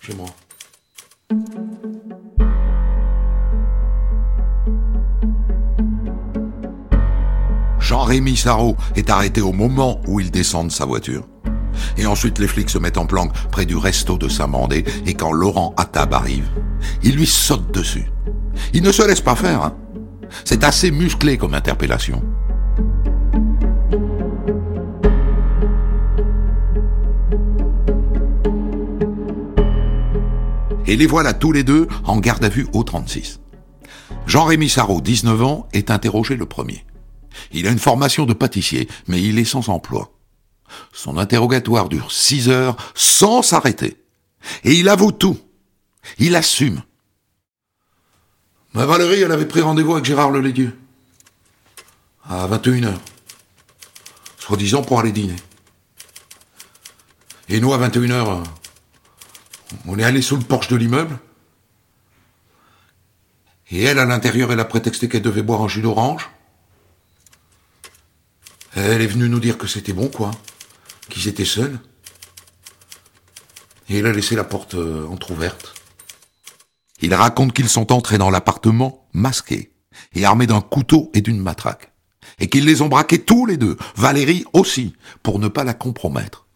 Chez 0.00 0.14
moi. 0.14 0.26
Jean-Rémy 7.78 8.36
Sarrault 8.36 8.76
est 8.96 9.10
arrêté 9.10 9.40
au 9.42 9.52
moment 9.52 10.00
où 10.06 10.20
il 10.20 10.30
descend 10.30 10.68
de 10.68 10.72
sa 10.72 10.86
voiture. 10.86 11.26
Et 11.98 12.06
ensuite, 12.06 12.38
les 12.38 12.48
flics 12.48 12.70
se 12.70 12.78
mettent 12.78 12.96
en 12.96 13.06
planque 13.06 13.32
près 13.50 13.66
du 13.66 13.76
resto 13.76 14.16
de 14.16 14.28
Saint-Mandé, 14.28 14.84
et 15.06 15.14
quand 15.14 15.32
Laurent 15.32 15.74
Attab 15.76 16.14
arrive, 16.14 16.48
il 17.02 17.16
lui 17.16 17.26
saute 17.26 17.70
dessus. 17.72 18.10
Il 18.72 18.82
ne 18.82 18.92
se 18.92 19.06
laisse 19.06 19.20
pas 19.20 19.36
faire, 19.36 19.62
hein. 19.62 19.76
C'est 20.44 20.64
assez 20.64 20.90
musclé 20.90 21.38
comme 21.38 21.54
interpellation. 21.54 22.22
Et 30.88 30.96
les 30.96 31.06
voilà 31.06 31.34
tous 31.34 31.52
les 31.52 31.64
deux 31.64 31.86
en 32.04 32.16
garde 32.16 32.42
à 32.44 32.48
vue 32.48 32.66
au 32.72 32.82
36. 32.82 33.40
Jean-Rémy 34.26 34.70
Sarrault, 34.70 35.02
19 35.02 35.42
ans, 35.42 35.68
est 35.74 35.90
interrogé 35.90 36.34
le 36.34 36.46
premier. 36.46 36.86
Il 37.52 37.66
a 37.66 37.70
une 37.70 37.78
formation 37.78 38.24
de 38.24 38.32
pâtissier, 38.32 38.88
mais 39.06 39.22
il 39.22 39.38
est 39.38 39.44
sans 39.44 39.68
emploi. 39.68 40.14
Son 40.90 41.18
interrogatoire 41.18 41.90
dure 41.90 42.10
six 42.10 42.48
heures 42.48 42.78
sans 42.94 43.42
s'arrêter. 43.42 44.02
Et 44.64 44.72
il 44.72 44.88
avoue 44.88 45.12
tout. 45.12 45.38
Il 46.18 46.34
assume. 46.34 46.80
Ma 48.72 48.86
Valérie, 48.86 49.20
elle 49.20 49.32
avait 49.32 49.46
pris 49.46 49.60
rendez-vous 49.60 49.92
avec 49.92 50.06
Gérard 50.06 50.30
Lelédieu. 50.30 50.74
À 52.26 52.48
21h. 52.48 52.94
Soi-disant 54.38 54.82
pour 54.82 55.00
aller 55.00 55.12
dîner. 55.12 55.36
Et 57.50 57.60
nous, 57.60 57.74
à 57.74 57.78
21h, 57.78 58.42
on 59.86 59.98
est 59.98 60.04
allé 60.04 60.22
sous 60.22 60.36
le 60.36 60.42
porche 60.42 60.68
de 60.68 60.76
l'immeuble. 60.76 61.18
Et 63.70 63.82
elle, 63.82 63.98
à 63.98 64.04
l'intérieur, 64.04 64.50
elle 64.52 64.60
a 64.60 64.64
prétexté 64.64 65.08
qu'elle 65.08 65.22
devait 65.22 65.42
boire 65.42 65.62
un 65.62 65.68
jus 65.68 65.82
d'orange. 65.82 66.30
Elle 68.74 69.02
est 69.02 69.06
venue 69.06 69.28
nous 69.28 69.40
dire 69.40 69.58
que 69.58 69.66
c'était 69.66 69.92
bon, 69.92 70.08
quoi. 70.08 70.30
Qu'ils 71.08 71.28
étaient 71.28 71.44
seuls. 71.44 71.78
Et 73.88 73.98
il 73.98 74.06
a 74.06 74.12
laissé 74.12 74.36
la 74.36 74.44
porte 74.44 74.74
euh, 74.74 75.06
entr'ouverte. 75.06 75.74
Il 77.00 77.14
raconte 77.14 77.52
qu'ils 77.52 77.68
sont 77.68 77.92
entrés 77.92 78.18
dans 78.18 78.30
l'appartement 78.30 79.08
masqués 79.12 79.72
et 80.14 80.24
armés 80.24 80.46
d'un 80.46 80.60
couteau 80.60 81.10
et 81.14 81.20
d'une 81.20 81.40
matraque. 81.40 81.92
Et 82.38 82.48
qu'ils 82.48 82.64
les 82.64 82.82
ont 82.82 82.88
braqués 82.88 83.20
tous 83.20 83.46
les 83.46 83.56
deux, 83.56 83.76
Valérie 83.96 84.44
aussi, 84.52 84.94
pour 85.22 85.38
ne 85.38 85.48
pas 85.48 85.64
la 85.64 85.74
compromettre. 85.74 86.46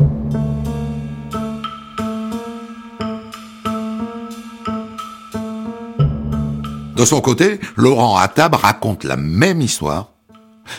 De 6.97 7.05
son 7.05 7.21
côté, 7.21 7.59
Laurent 7.77 8.17
Attab 8.17 8.55
raconte 8.55 9.05
la 9.05 9.17
même 9.17 9.61
histoire 9.61 10.13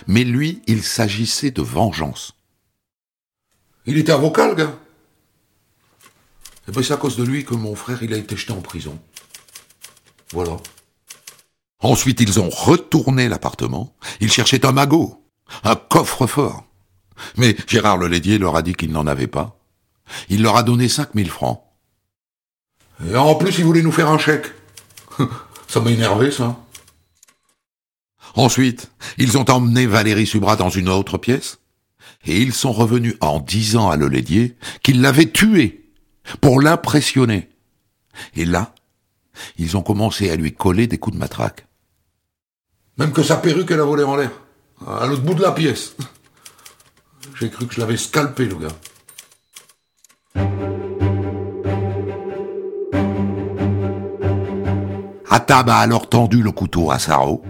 mais 0.07 0.23
lui, 0.23 0.61
il 0.67 0.83
s'agissait 0.83 1.51
de 1.51 1.61
vengeance. 1.61 2.33
Il 3.85 3.97
était 3.97 4.11
avocat, 4.11 4.47
le 4.47 4.55
gars. 4.55 4.75
Et 6.67 6.71
ben 6.71 6.81
c'est 6.81 6.93
à 6.93 6.97
cause 6.97 7.17
de 7.17 7.23
lui 7.23 7.43
que 7.43 7.53
mon 7.53 7.75
frère, 7.75 8.01
il 8.01 8.13
a 8.13 8.17
été 8.17 8.37
jeté 8.37 8.53
en 8.53 8.61
prison. 8.61 8.97
Voilà. 10.31 10.57
Ensuite, 11.81 12.21
ils 12.21 12.39
ont 12.39 12.49
retourné 12.49 13.27
l'appartement. 13.27 13.93
Ils 14.21 14.31
cherchaient 14.31 14.65
un 14.65 14.71
magot, 14.71 15.21
un 15.65 15.75
coffre-fort. 15.75 16.65
Mais 17.35 17.55
Gérard 17.67 17.97
Lelédier 17.97 18.37
leur 18.37 18.55
a 18.55 18.61
dit 18.61 18.73
qu'il 18.73 18.91
n'en 18.91 19.05
avait 19.05 19.27
pas. 19.27 19.59
Il 20.29 20.41
leur 20.41 20.55
a 20.55 20.63
donné 20.63 20.87
5000 20.87 21.29
francs. 21.29 21.61
Et 23.05 23.15
en 23.15 23.35
plus, 23.35 23.57
il 23.57 23.65
voulait 23.65 23.81
nous 23.81 23.91
faire 23.91 24.09
un 24.09 24.17
chèque. 24.17 24.47
ça 25.73 25.79
m'a 25.79 25.89
énervé, 25.89 26.29
ça. 26.29 26.55
Ensuite, 28.35 28.91
ils 29.17 29.39
ont 29.39 29.49
emmené 29.49 29.87
Valérie 29.87 30.27
Subra 30.27 30.55
dans 30.55 30.69
une 30.69 30.87
autre 30.87 31.17
pièce, 31.17 31.57
et 32.25 32.39
ils 32.39 32.53
sont 32.53 32.71
revenus 32.71 33.15
en 33.21 33.39
disant 33.39 33.89
à 33.89 33.97
Lelédier 33.97 34.55
qu'il 34.83 35.01
l'avait 35.01 35.31
tué 35.31 35.89
pour 36.41 36.61
l'impressionner. 36.61 37.49
Et 38.35 38.45
là, 38.45 38.75
ils 39.57 39.75
ont 39.75 39.81
commencé 39.81 40.29
à 40.29 40.35
lui 40.35 40.53
coller 40.53 40.85
des 40.85 40.99
coups 40.99 41.15
de 41.15 41.19
matraque. 41.19 41.65
Même 42.99 43.11
que 43.11 43.23
sa 43.23 43.37
perruque, 43.37 43.71
elle 43.71 43.79
a 43.79 43.85
volé 43.85 44.03
en 44.03 44.15
l'air, 44.15 44.31
à 44.85 45.07
l'autre 45.07 45.23
bout 45.23 45.33
de 45.33 45.41
la 45.41 45.53
pièce. 45.53 45.95
J'ai 47.39 47.49
cru 47.49 47.65
que 47.65 47.73
je 47.73 47.79
l'avais 47.79 47.97
scalpé, 47.97 48.45
le 48.45 48.57
gars. 48.57 48.67
Atab 55.33 55.67
a 55.69 55.77
alors 55.77 56.07
tendu 56.09 56.43
le 56.43 56.51
couteau 56.51 56.91
à 56.91 56.99
Saro, 56.99 57.41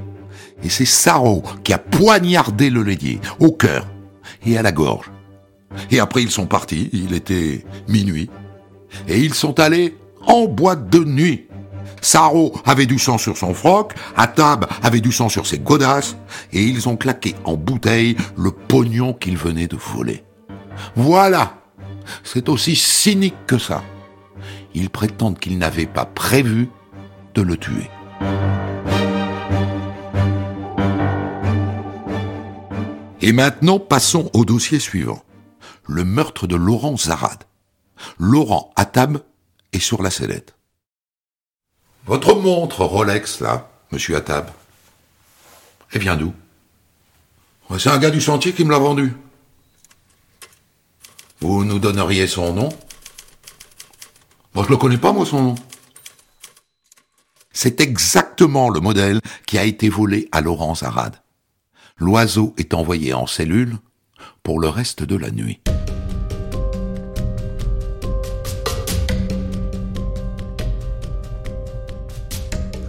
et 0.63 0.69
c'est 0.69 0.85
Saro 0.85 1.43
qui 1.65 1.73
a 1.73 1.77
poignardé 1.77 2.69
le 2.69 2.81
laitier 2.81 3.19
au 3.41 3.51
cœur 3.51 3.85
et 4.45 4.57
à 4.57 4.61
la 4.61 4.71
gorge. 4.71 5.11
Et 5.91 5.99
après 5.99 6.23
ils 6.23 6.31
sont 6.31 6.45
partis, 6.45 6.89
il 6.93 7.13
était 7.13 7.65
minuit, 7.89 8.29
et 9.09 9.19
ils 9.19 9.33
sont 9.33 9.59
allés 9.59 9.97
en 10.25 10.45
boîte 10.45 10.89
de 10.89 10.99
nuit. 10.99 11.49
Saro 11.99 12.55
avait 12.63 12.85
du 12.85 12.97
sang 12.99 13.17
sur 13.17 13.35
son 13.35 13.53
froc, 13.53 13.93
Atab 14.15 14.65
avait 14.81 15.01
du 15.01 15.11
sang 15.11 15.27
sur 15.27 15.45
ses 15.45 15.59
godasses, 15.59 16.15
et 16.53 16.63
ils 16.63 16.87
ont 16.87 16.95
claqué 16.95 17.35
en 17.43 17.57
bouteille 17.57 18.15
le 18.37 18.51
pognon 18.51 19.11
qu'ils 19.11 19.37
venaient 19.37 19.67
de 19.67 19.75
voler. 19.75 20.23
Voilà 20.95 21.57
C'est 22.23 22.47
aussi 22.47 22.77
cynique 22.77 23.45
que 23.45 23.57
ça. 23.57 23.83
Ils 24.73 24.89
prétendent 24.89 25.37
qu'ils 25.37 25.57
n'avaient 25.57 25.85
pas 25.85 26.05
prévu 26.05 26.69
de 27.33 27.41
le 27.41 27.57
tuer. 27.57 27.89
Et 33.21 33.31
maintenant, 33.31 33.79
passons 33.79 34.29
au 34.33 34.43
dossier 34.43 34.79
suivant. 34.79 35.23
Le 35.85 36.03
meurtre 36.03 36.45
de 36.45 36.55
Laurent 36.55 36.97
Zarad. 36.97 37.43
Laurent 38.19 38.73
Atab 38.75 39.19
est 39.71 39.79
sur 39.79 40.03
la 40.03 40.09
sellette. 40.09 40.55
Votre 42.05 42.35
montre 42.35 42.83
Rolex, 42.83 43.39
là, 43.39 43.69
monsieur 43.91 44.17
Atab, 44.17 44.49
elle 45.93 46.01
vient 46.01 46.17
d'où? 46.17 46.33
C'est 47.79 47.89
un 47.89 47.97
gars 47.97 48.11
du 48.11 48.21
sentier 48.21 48.53
qui 48.53 48.65
me 48.65 48.71
l'a 48.71 48.77
vendu. 48.77 49.15
Vous 51.39 51.63
nous 51.63 51.79
donneriez 51.79 52.27
son 52.27 52.53
nom? 52.53 52.69
Moi, 54.53 54.65
je 54.65 54.69
le 54.69 54.77
connais 54.77 54.97
pas, 54.97 55.13
moi, 55.13 55.25
son 55.25 55.41
nom. 55.41 55.55
C'est 57.53 57.79
exactement 57.79 58.69
le 58.69 58.79
modèle 58.79 59.21
qui 59.45 59.59
a 59.59 59.63
été 59.63 59.87
volé 59.87 60.27
à 60.31 60.41
Laurent 60.41 60.73
Zarad. 60.73 61.21
L'oiseau 61.97 62.55
est 62.57 62.73
envoyé 62.73 63.13
en 63.13 63.27
cellule 63.27 63.77
pour 64.41 64.59
le 64.59 64.67
reste 64.67 65.03
de 65.03 65.15
la 65.15 65.29
nuit. 65.29 65.61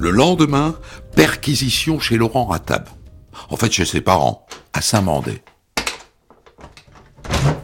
Le 0.00 0.11
lendemain, 0.11 0.74
perquisition 1.14 2.00
chez 2.00 2.16
Laurent 2.16 2.46
Ratab. 2.46 2.88
En 3.50 3.57
fait, 3.57 3.70
chez 3.70 3.85
ses 3.85 4.00
parents, 4.00 4.46
à 4.72 4.81
Saint-Mandé. 4.81 5.42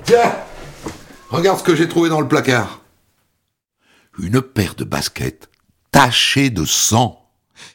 Tiens 0.05 0.35
Regarde 1.31 1.59
ce 1.59 1.65
que 1.65 1.77
j'ai 1.77 1.89
trouvé 1.89 2.09
dans 2.09 2.21
le 2.21 2.29
placard. 2.29 2.81
Une 4.19 4.43
paire 4.43 4.75
de 4.75 4.85
baskets 4.85 5.50
tachées 5.91 6.51
de 6.51 6.65
sang. 6.65 7.29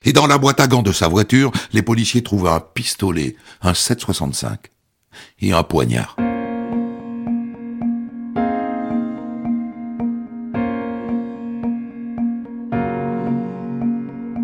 Et 0.03 0.13
dans 0.13 0.27
la 0.27 0.37
boîte 0.37 0.59
à 0.59 0.67
gants 0.67 0.81
de 0.81 0.91
sa 0.91 1.07
voiture, 1.07 1.51
les 1.73 1.81
policiers 1.81 2.23
trouvent 2.23 2.47
un 2.47 2.59
pistolet, 2.59 3.35
un 3.61 3.73
7,65 3.73 4.57
et 5.41 5.53
un 5.53 5.63
poignard. 5.63 6.15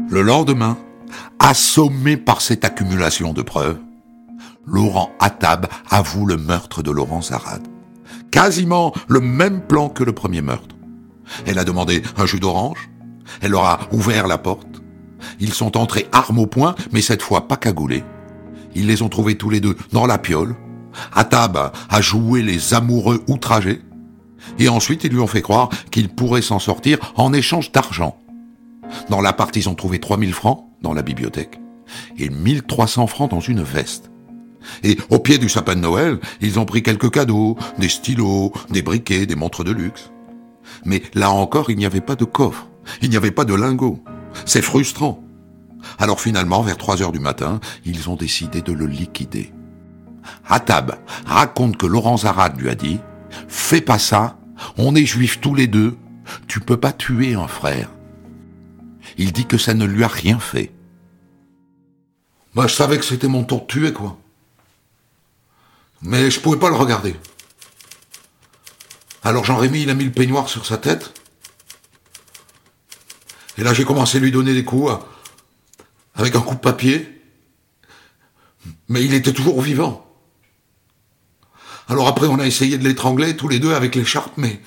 Le 0.09 0.21
lendemain, 0.21 0.77
assommé 1.39 2.17
par 2.17 2.41
cette 2.41 2.65
accumulation 2.65 3.33
de 3.33 3.41
preuves, 3.41 3.79
Laurent 4.65 5.09
Attab 5.19 5.67
avoue 5.89 6.25
le 6.25 6.37
meurtre 6.37 6.83
de 6.83 6.91
Laurent 6.91 7.21
Zarad. 7.21 7.65
Quasiment 8.29 8.93
le 9.07 9.21
même 9.21 9.61
plan 9.61 9.89
que 9.89 10.03
le 10.03 10.13
premier 10.13 10.41
meurtre. 10.41 10.75
Elle 11.45 11.57
a 11.59 11.63
demandé 11.63 12.03
un 12.17 12.25
jus 12.25 12.39
d'orange, 12.39 12.90
elle 13.41 13.51
leur 13.51 13.65
a 13.65 13.79
ouvert 13.91 14.27
la 14.27 14.37
porte, 14.37 14.81
ils 15.39 15.53
sont 15.53 15.77
entrés 15.77 16.07
armes 16.11 16.39
au 16.39 16.47
poing, 16.47 16.75
mais 16.91 17.01
cette 17.01 17.21
fois 17.21 17.47
pas 17.47 17.57
cagoulés. 17.57 18.03
Ils 18.75 18.87
les 18.87 19.01
ont 19.01 19.09
trouvés 19.09 19.35
tous 19.35 19.49
les 19.49 19.59
deux 19.59 19.75
dans 19.91 20.05
la 20.05 20.17
piole. 20.17 20.55
Attab 21.13 21.71
a 21.89 22.01
joué 22.01 22.41
les 22.41 22.73
amoureux 22.73 23.23
outragés. 23.27 23.81
Et 24.59 24.69
ensuite, 24.69 25.03
ils 25.03 25.11
lui 25.11 25.19
ont 25.19 25.27
fait 25.27 25.41
croire 25.41 25.69
qu'il 25.91 26.09
pourrait 26.09 26.41
s'en 26.41 26.59
sortir 26.59 26.97
en 27.15 27.33
échange 27.33 27.71
d'argent. 27.71 28.17
Dans 29.09 29.21
l'appart, 29.21 29.55
ils 29.55 29.69
ont 29.69 29.75
trouvé 29.75 29.99
3000 29.99 30.33
francs 30.33 30.65
dans 30.81 30.93
la 30.93 31.01
bibliothèque 31.01 31.59
et 32.17 32.29
1300 32.29 33.07
francs 33.07 33.31
dans 33.31 33.39
une 33.39 33.61
veste. 33.61 34.11
Et 34.83 34.97
au 35.09 35.19
pied 35.19 35.37
du 35.37 35.49
sapin 35.49 35.75
de 35.75 35.81
Noël, 35.81 36.19
ils 36.39 36.59
ont 36.59 36.65
pris 36.65 36.83
quelques 36.83 37.11
cadeaux, 37.11 37.57
des 37.77 37.89
stylos, 37.89 38.53
des 38.69 38.81
briquets, 38.81 39.25
des 39.25 39.35
montres 39.35 39.63
de 39.63 39.71
luxe. 39.71 40.11
Mais 40.85 41.01
là 41.13 41.31
encore, 41.31 41.69
il 41.69 41.77
n'y 41.77 41.85
avait 41.85 42.01
pas 42.01 42.15
de 42.15 42.25
coffre, 42.25 42.67
il 43.01 43.09
n'y 43.09 43.17
avait 43.17 43.31
pas 43.31 43.45
de 43.45 43.53
lingots. 43.53 44.03
C'est 44.45 44.61
frustrant. 44.61 45.23
Alors 45.97 46.21
finalement, 46.21 46.61
vers 46.61 46.77
3 46.77 47.01
heures 47.01 47.11
du 47.11 47.19
matin, 47.19 47.59
ils 47.85 48.09
ont 48.09 48.15
décidé 48.15 48.61
de 48.61 48.73
le 48.73 48.85
liquider. 48.85 49.51
Hatab 50.47 50.97
raconte 51.25 51.77
que 51.77 51.87
Laurent 51.87 52.17
Zarad 52.17 52.59
lui 52.59 52.69
a 52.69 52.75
dit 52.75 52.99
«Fais 53.47 53.81
pas 53.81 53.99
ça, 53.99 54.37
on 54.77 54.95
est 54.95 55.05
juifs 55.05 55.41
tous 55.41 55.55
les 55.55 55.67
deux, 55.67 55.97
tu 56.47 56.59
peux 56.59 56.77
pas 56.77 56.93
tuer 56.93 57.33
un 57.33 57.47
frère.» 57.47 57.89
Il 59.17 59.33
dit 59.33 59.45
que 59.45 59.57
ça 59.57 59.73
ne 59.73 59.85
lui 59.85 60.03
a 60.03 60.07
rien 60.07 60.39
fait. 60.39 60.71
Moi, 62.53 62.67
je 62.67 62.75
savais 62.75 62.99
que 62.99 63.05
c'était 63.05 63.27
mon 63.27 63.43
tour 63.43 63.61
de 63.61 63.67
tuer, 63.67 63.93
quoi. 63.93 64.17
Mais 66.01 66.29
je 66.29 66.39
pouvais 66.39 66.59
pas 66.59 66.69
le 66.69 66.75
regarder. 66.75 67.15
Alors 69.23 69.43
Jean-Rémy, 69.43 69.83
il 69.83 69.89
a 69.89 69.93
mis 69.93 70.05
le 70.05 70.11
peignoir 70.11 70.49
sur 70.49 70.65
sa 70.65 70.77
tête. 70.77 71.20
Et 73.61 73.63
là, 73.63 73.75
j'ai 73.75 73.85
commencé 73.85 74.17
à 74.17 74.19
lui 74.19 74.31
donner 74.31 74.55
des 74.55 74.63
coups 74.63 74.91
avec 76.15 76.35
un 76.35 76.41
coup 76.41 76.55
de 76.55 76.59
papier. 76.59 77.21
Mais 78.89 79.05
il 79.05 79.13
était 79.13 79.33
toujours 79.33 79.61
vivant. 79.61 80.03
Alors 81.87 82.07
après, 82.07 82.25
on 82.25 82.39
a 82.39 82.47
essayé 82.47 82.79
de 82.79 82.83
l'étrangler 82.83 83.37
tous 83.37 83.47
les 83.47 83.59
deux 83.59 83.75
avec 83.75 83.93
l'écharpe, 83.93 84.35
mais 84.35 84.59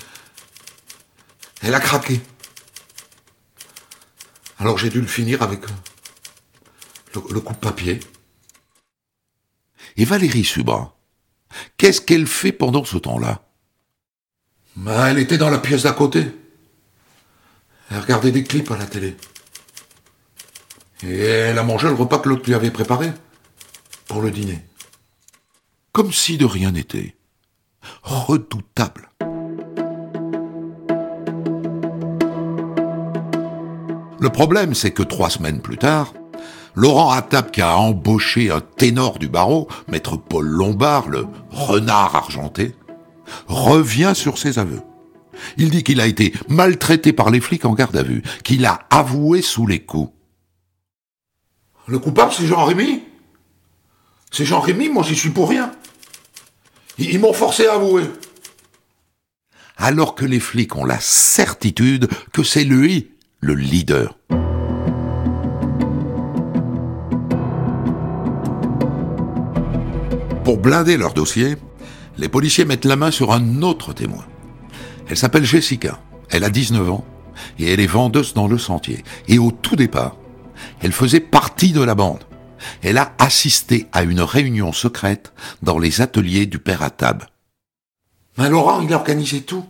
elle 1.61 1.75
a 1.75 1.81
craqué. 1.81 2.21
Alors 4.61 4.79
j'ai 4.79 4.91
dû 4.91 5.01
le 5.01 5.09
finir 5.09 5.43
avec 5.43 5.63
le, 7.15 7.41
coup 7.41 7.53
de 7.53 7.59
papier. 7.59 7.99
Et 9.97 10.05
Valérie 10.05 10.45
Suba, 10.45 10.95
qu'est-ce 11.79 12.01
qu'elle 12.01 12.29
fait 12.29 12.53
pendant 12.53 12.85
ce 12.85 12.99
temps-là? 12.99 13.43
Ben, 14.77 15.09
Elle 15.09 15.19
était 15.19 15.39
dans 15.39 15.51
la 15.51 15.59
pièce 15.59 15.83
d'à 15.83 15.93
côté. 15.93 16.44
Elle 17.91 18.01
regardait 18.01 18.33
des 18.33 18.45
clips 18.45 18.71
à 18.71 18.77
la 18.77 18.87
télé. 18.87 19.17
Et 21.03 21.19
elle 21.19 21.59
a 21.59 21.63
mangé 21.63 21.89
le 21.89 21.95
repas 21.95 22.19
que 22.19 22.29
l'autre 22.29 22.47
lui 22.47 22.55
avait 22.55 22.71
préparé 22.71 23.13
pour 24.07 24.23
le 24.23 24.31
dîner. 24.31 24.65
Comme 25.93 26.13
si 26.13 26.39
de 26.39 26.45
rien 26.45 26.73
n'était. 26.73 27.15
Redoutable. 28.03 29.11
Le 34.21 34.31
problème, 34.31 34.75
c'est 34.75 34.93
que 34.93 35.03
trois 35.03 35.29
semaines 35.29 35.61
plus 35.61 35.77
tard, 35.77 36.15
Laurent 36.75 37.11
Attap, 37.11 37.53
qui 37.53 37.61
a 37.61 37.77
embauché 37.77 38.51
un 38.51 38.61
ténor 38.61 39.19
du 39.19 39.29
barreau, 39.29 39.69
maître 39.87 40.17
Paul 40.17 40.47
Lombard, 40.47 41.09
le 41.09 41.27
renard 41.51 42.17
argenté, 42.17 42.75
revient 43.47 44.13
sur 44.15 44.39
ses 44.39 44.59
aveux. 44.59 44.81
Il 45.57 45.71
dit 45.71 45.83
qu'il 45.83 46.01
a 46.01 46.07
été 46.07 46.33
maltraité 46.49 47.13
par 47.13 47.31
les 47.31 47.41
flics 47.41 47.65
en 47.65 47.75
garde 47.75 47.97
à 47.97 48.03
vue, 48.03 48.23
qu'il 48.43 48.65
a 48.67 48.87
avoué 48.91 49.43
sous 49.43 49.67
les 49.67 49.81
coups. 49.81 50.13
Le 51.87 51.99
coupable, 51.99 52.33
c'est 52.33 52.47
Jean-Rémy 52.47 53.03
C'est 54.31 54.47
Jean-Rémy, 54.47 54.89
moi 54.89 55.03
j'y 55.03 55.17
suis 55.17 55.31
pour 55.31 55.51
rien. 55.51 55.73
Ils 56.99 57.19
m'ont 57.19 57.33
forcé 57.33 57.67
à 57.67 57.75
avouer. 57.75 58.05
Alors 59.77 60.15
que 60.15 60.25
les 60.25 60.41
flics 60.41 60.77
ont 60.77 60.85
la 60.85 61.01
certitude 61.01 62.09
que 62.33 62.43
c'est 62.43 62.65
lui 62.65 63.11
le 63.41 63.55
leader. 63.55 64.17
Pour 70.45 70.59
blinder 70.59 70.97
leur 70.97 71.15
dossier, 71.15 71.57
les 72.17 72.29
policiers 72.29 72.65
mettent 72.65 72.85
la 72.85 72.97
main 72.97 73.11
sur 73.11 73.33
un 73.33 73.63
autre 73.63 73.93
témoin. 73.93 74.25
Elle 75.09 75.17
s'appelle 75.17 75.45
Jessica, 75.45 76.01
elle 76.31 76.45
a 76.45 76.51
19 76.51 76.91
ans 76.91 77.05
et 77.59 77.73
elle 77.73 77.81
est 77.81 77.87
vendeuse 77.87 78.35
dans 78.35 78.47
le 78.47 78.59
sentier. 78.59 79.05
Et 79.29 79.39
au 79.39 79.51
tout 79.51 79.77
départ, 79.77 80.17
elle 80.81 80.93
faisait 80.93 81.21
partie 81.21 81.73
de 81.73 81.83
la 81.83 81.95
bande. 81.95 82.25
Elle 82.83 82.99
a 82.99 83.15
assisté 83.19 83.87
à 83.93 84.03
une 84.03 84.23
réunion 84.23 84.73
secrète 84.73 85.33
dans 85.63 85.79
les 85.79 86.01
ateliers 86.01 86.47
du 86.47 86.59
père 86.59 86.83
Attab. 86.83 87.25
Mais 88.39 88.49
Laurent, 88.49 88.81
il 88.81 88.93
a 88.93 88.97
organisé 88.97 89.43
tout. 89.43 89.65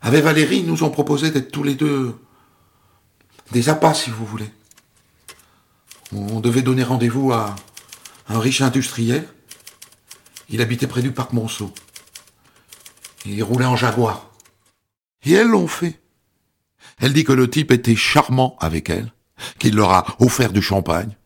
Avec 0.00 0.22
Valérie, 0.22 0.58
ils 0.58 0.66
nous 0.66 0.84
ont 0.84 0.90
proposé 0.90 1.30
d'être 1.30 1.50
tous 1.50 1.64
les 1.64 1.74
deux 1.74 2.16
des 3.50 3.68
appâts, 3.68 3.94
si 3.94 4.10
vous 4.10 4.24
voulez. 4.24 4.50
On 6.12 6.40
devait 6.40 6.62
donner 6.62 6.84
rendez-vous 6.84 7.32
à 7.32 7.56
un 8.28 8.38
riche 8.38 8.60
industriel. 8.60 9.26
Il 10.48 10.62
habitait 10.62 10.86
près 10.86 11.02
du 11.02 11.10
parc 11.10 11.32
Monceau. 11.32 11.72
Il 13.30 13.42
roulait 13.42 13.66
en 13.66 13.76
Jaguar. 13.76 14.30
Et 15.24 15.32
elles 15.32 15.48
l'ont 15.48 15.68
fait. 15.68 16.00
Elle 16.98 17.12
dit 17.12 17.24
que 17.24 17.32
le 17.32 17.50
type 17.50 17.70
était 17.70 17.94
charmant 17.94 18.56
avec 18.58 18.88
elle, 18.88 19.12
qu'il 19.58 19.74
leur 19.74 19.90
a 19.90 20.16
offert 20.18 20.52
du 20.52 20.62
champagne, 20.62 21.16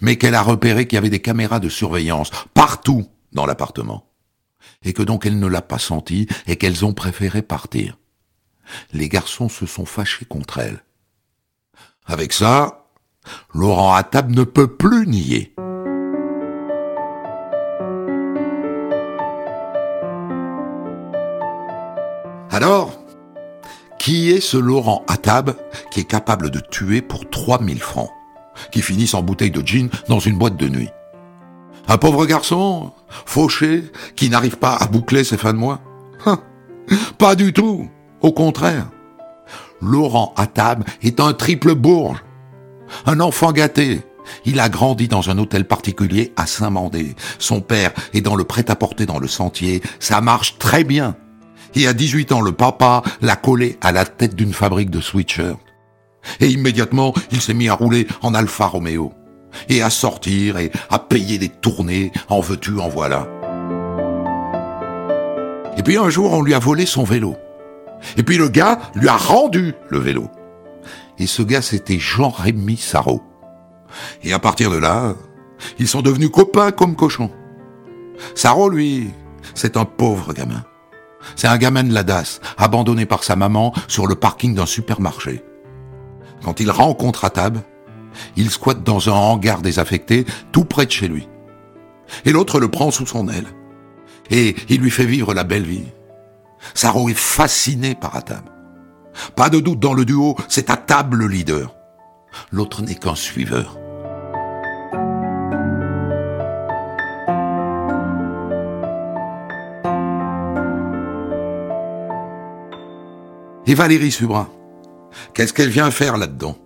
mais 0.00 0.16
qu'elle 0.16 0.36
a 0.36 0.42
repéré 0.42 0.86
qu'il 0.86 0.96
y 0.96 0.98
avait 0.98 1.10
des 1.10 1.20
caméras 1.20 1.58
de 1.58 1.68
surveillance 1.68 2.30
partout 2.54 3.08
dans 3.32 3.44
l'appartement, 3.44 4.08
et 4.84 4.92
que 4.92 5.02
donc 5.02 5.26
elle 5.26 5.38
ne 5.38 5.46
l'a 5.48 5.62
pas 5.62 5.78
senti 5.78 6.28
et 6.46 6.56
qu'elles 6.56 6.84
ont 6.84 6.94
préféré 6.94 7.42
partir. 7.42 7.98
Les 8.92 9.08
garçons 9.08 9.48
se 9.48 9.66
sont 9.66 9.86
fâchés 9.86 10.24
contre 10.24 10.58
elle. 10.58 10.84
Avec 12.06 12.32
ça, 12.32 12.86
Laurent 13.52 13.94
Attab 13.94 14.30
ne 14.30 14.44
peut 14.44 14.76
plus 14.76 15.06
nier. 15.06 15.54
Alors, 22.62 22.92
qui 23.98 24.30
est 24.30 24.40
ce 24.40 24.56
Laurent 24.56 25.04
Attab 25.08 25.56
qui 25.90 25.98
est 25.98 26.04
capable 26.04 26.48
de 26.48 26.60
tuer 26.60 27.02
pour 27.02 27.28
3000 27.28 27.80
francs, 27.80 28.10
qui 28.70 28.82
finissent 28.82 29.14
en 29.14 29.22
bouteille 29.24 29.50
de 29.50 29.66
gin 29.66 29.90
dans 30.08 30.20
une 30.20 30.38
boîte 30.38 30.56
de 30.56 30.68
nuit? 30.68 30.88
Un 31.88 31.98
pauvre 31.98 32.24
garçon, 32.24 32.92
fauché, 33.26 33.90
qui 34.14 34.30
n'arrive 34.30 34.58
pas 34.58 34.76
à 34.76 34.86
boucler 34.86 35.24
ses 35.24 35.38
fins 35.38 35.52
de 35.52 35.58
mois? 35.58 35.80
Hein? 36.24 36.38
Pas 37.18 37.34
du 37.34 37.52
tout, 37.52 37.90
au 38.20 38.30
contraire. 38.30 38.86
Laurent 39.80 40.32
Attab 40.36 40.84
est 41.02 41.18
un 41.18 41.32
triple 41.32 41.74
bourge, 41.74 42.22
un 43.06 43.18
enfant 43.18 43.50
gâté, 43.50 44.02
il 44.44 44.60
a 44.60 44.68
grandi 44.68 45.08
dans 45.08 45.30
un 45.30 45.38
hôtel 45.38 45.66
particulier 45.66 46.32
à 46.36 46.46
Saint-Mandé. 46.46 47.16
Son 47.40 47.60
père 47.60 47.90
est 48.14 48.20
dans 48.20 48.36
le 48.36 48.44
prêt-à-porter 48.44 49.04
dans 49.04 49.18
le 49.18 49.26
sentier. 49.26 49.82
Ça 49.98 50.20
marche 50.20 50.58
très 50.58 50.84
bien. 50.84 51.16
Et 51.74 51.86
à 51.86 51.92
18 51.92 52.32
ans, 52.32 52.40
le 52.40 52.52
papa 52.52 53.02
l'a 53.20 53.36
collé 53.36 53.78
à 53.80 53.92
la 53.92 54.04
tête 54.04 54.34
d'une 54.34 54.52
fabrique 54.52 54.90
de 54.90 55.00
sweatshirts. 55.00 55.58
Et 56.40 56.48
immédiatement, 56.48 57.14
il 57.30 57.40
s'est 57.40 57.54
mis 57.54 57.68
à 57.68 57.74
rouler 57.74 58.06
en 58.20 58.34
Alfa 58.34 58.66
Romeo. 58.66 59.12
Et 59.68 59.82
à 59.82 59.90
sortir 59.90 60.58
et 60.58 60.70
à 60.90 60.98
payer 60.98 61.38
des 61.38 61.48
tournées, 61.48 62.12
en 62.28 62.40
veux-tu, 62.40 62.78
en 62.78 62.88
voilà. 62.88 63.26
Et 65.76 65.82
puis 65.82 65.96
un 65.96 66.10
jour, 66.10 66.32
on 66.32 66.42
lui 66.42 66.54
a 66.54 66.58
volé 66.58 66.86
son 66.86 67.04
vélo. 67.04 67.36
Et 68.16 68.22
puis 68.22 68.36
le 68.36 68.48
gars 68.48 68.78
lui 68.94 69.08
a 69.08 69.16
rendu 69.16 69.74
le 69.88 69.98
vélo. 69.98 70.28
Et 71.18 71.26
ce 71.26 71.42
gars, 71.42 71.62
c'était 71.62 71.98
Jean-Rémy 71.98 72.76
Sarrault. 72.76 73.22
Et 74.22 74.32
à 74.32 74.38
partir 74.38 74.70
de 74.70 74.76
là, 74.76 75.14
ils 75.78 75.88
sont 75.88 76.02
devenus 76.02 76.30
copains 76.30 76.72
comme 76.72 76.96
cochons. 76.96 77.30
Sarrault, 78.34 78.70
lui, 78.70 79.10
c'est 79.54 79.76
un 79.76 79.84
pauvre 79.84 80.32
gamin. 80.32 80.64
C'est 81.36 81.48
un 81.48 81.58
gamin 81.58 81.84
de 81.84 81.92
la 81.92 82.02
DAS, 82.02 82.40
abandonné 82.58 83.06
par 83.06 83.24
sa 83.24 83.36
maman 83.36 83.72
sur 83.88 84.06
le 84.06 84.14
parking 84.14 84.54
d'un 84.54 84.66
supermarché. 84.66 85.42
Quand 86.44 86.60
il 86.60 86.70
rencontre 86.70 87.24
Atab, 87.24 87.58
il 88.36 88.50
squatte 88.50 88.82
dans 88.82 89.08
un 89.08 89.12
hangar 89.12 89.62
désaffecté 89.62 90.26
tout 90.50 90.64
près 90.64 90.86
de 90.86 90.90
chez 90.90 91.08
lui. 91.08 91.28
Et 92.24 92.32
l'autre 92.32 92.60
le 92.60 92.68
prend 92.68 92.90
sous 92.90 93.06
son 93.06 93.28
aile. 93.28 93.46
Et 94.30 94.56
il 94.68 94.80
lui 94.80 94.90
fait 94.90 95.06
vivre 95.06 95.34
la 95.34 95.44
belle 95.44 95.66
vie. 95.66 95.86
Saro 96.74 97.08
est 97.08 97.14
fasciné 97.14 97.94
par 97.94 98.16
Atab. 98.16 98.44
Pas 99.36 99.50
de 99.50 99.60
doute 99.60 99.80
dans 99.80 99.94
le 99.94 100.04
duo, 100.04 100.36
c'est 100.48 100.70
Atab 100.70 101.14
le 101.14 101.26
leader. 101.26 101.74
L'autre 102.50 102.82
n'est 102.82 102.94
qu'un 102.94 103.14
suiveur. 103.14 103.78
Et 113.66 113.74
Valérie 113.74 114.10
Subra, 114.10 114.48
qu'est-ce 115.34 115.52
qu'elle 115.52 115.68
vient 115.68 115.90
faire 115.90 116.16
là-dedans? 116.16 116.56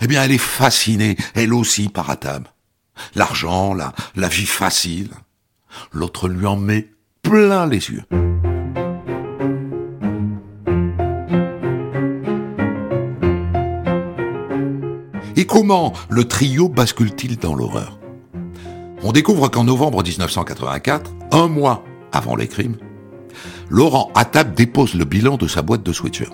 Eh 0.00 0.06
bien, 0.06 0.22
elle 0.22 0.32
est 0.32 0.38
fascinée, 0.38 1.16
elle 1.34 1.54
aussi, 1.54 1.88
par 1.88 2.10
Atab. 2.10 2.48
L'argent, 3.14 3.72
la, 3.72 3.92
la 4.14 4.28
vie 4.28 4.46
facile. 4.46 5.10
L'autre 5.90 6.28
lui 6.28 6.46
en 6.46 6.56
met 6.56 6.90
plein 7.22 7.66
les 7.66 7.90
yeux. 7.90 8.02
Et 15.34 15.46
comment 15.46 15.94
le 16.10 16.24
trio 16.28 16.68
bascule-t-il 16.68 17.38
dans 17.38 17.54
l'horreur? 17.54 17.98
On 19.02 19.12
découvre 19.12 19.48
qu'en 19.48 19.64
novembre 19.64 20.02
1984, 20.02 21.10
un 21.32 21.48
mois 21.48 21.82
avant 22.12 22.36
les 22.36 22.46
crimes, 22.46 22.76
Laurent 23.68 24.10
Attab 24.14 24.54
dépose 24.54 24.94
le 24.94 25.04
bilan 25.04 25.36
de 25.36 25.48
sa 25.48 25.62
boîte 25.62 25.82
de 25.82 25.92
sweatshirt. 25.92 26.32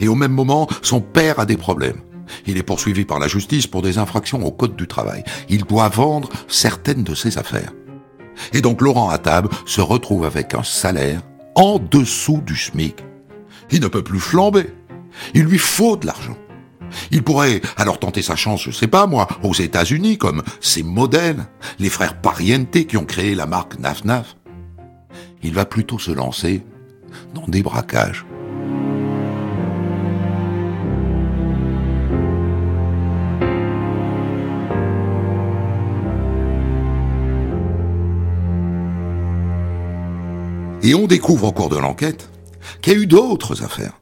Et 0.00 0.08
au 0.08 0.14
même 0.14 0.32
moment, 0.32 0.68
son 0.82 1.00
père 1.00 1.38
a 1.38 1.46
des 1.46 1.56
problèmes. 1.56 2.00
Il 2.46 2.56
est 2.56 2.62
poursuivi 2.62 3.04
par 3.04 3.18
la 3.18 3.28
justice 3.28 3.66
pour 3.66 3.82
des 3.82 3.98
infractions 3.98 4.44
au 4.44 4.50
code 4.50 4.76
du 4.76 4.86
travail. 4.86 5.22
Il 5.48 5.64
doit 5.64 5.88
vendre 5.88 6.28
certaines 6.48 7.04
de 7.04 7.14
ses 7.14 7.38
affaires. 7.38 7.72
Et 8.52 8.60
donc 8.60 8.80
Laurent 8.80 9.10
Attab 9.10 9.48
se 9.64 9.80
retrouve 9.80 10.24
avec 10.24 10.54
un 10.54 10.62
salaire 10.62 11.22
en 11.54 11.78
dessous 11.78 12.42
du 12.44 12.56
SMIC. 12.56 12.96
Il 13.70 13.80
ne 13.80 13.88
peut 13.88 14.04
plus 14.04 14.20
flamber. 14.20 14.66
Il 15.34 15.44
lui 15.44 15.58
faut 15.58 15.96
de 15.96 16.06
l'argent. 16.06 16.36
Il 17.10 17.22
pourrait 17.22 17.60
alors 17.76 17.98
tenter 17.98 18.22
sa 18.22 18.36
chance, 18.36 18.62
je 18.62 18.70
sais 18.70 18.86
pas 18.86 19.06
moi, 19.06 19.26
aux 19.42 19.54
États-Unis, 19.54 20.18
comme 20.18 20.42
ses 20.60 20.82
modèles, 20.82 21.46
les 21.78 21.88
frères 21.88 22.20
Pariente 22.20 22.86
qui 22.86 22.96
ont 22.96 23.04
créé 23.04 23.34
la 23.34 23.46
marque 23.46 23.78
Naf 23.78 24.04
Naf 24.04 24.36
il 25.42 25.54
va 25.54 25.64
plutôt 25.64 25.98
se 25.98 26.10
lancer 26.10 26.62
dans 27.34 27.46
des 27.46 27.62
braquages. 27.62 28.26
Et 40.82 40.94
on 40.94 41.08
découvre 41.08 41.48
au 41.48 41.52
cours 41.52 41.68
de 41.68 41.76
l'enquête 41.76 42.30
qu'il 42.80 42.92
y 42.92 42.96
a 42.96 42.98
eu 43.00 43.06
d'autres 43.06 43.64
affaires. 43.64 44.00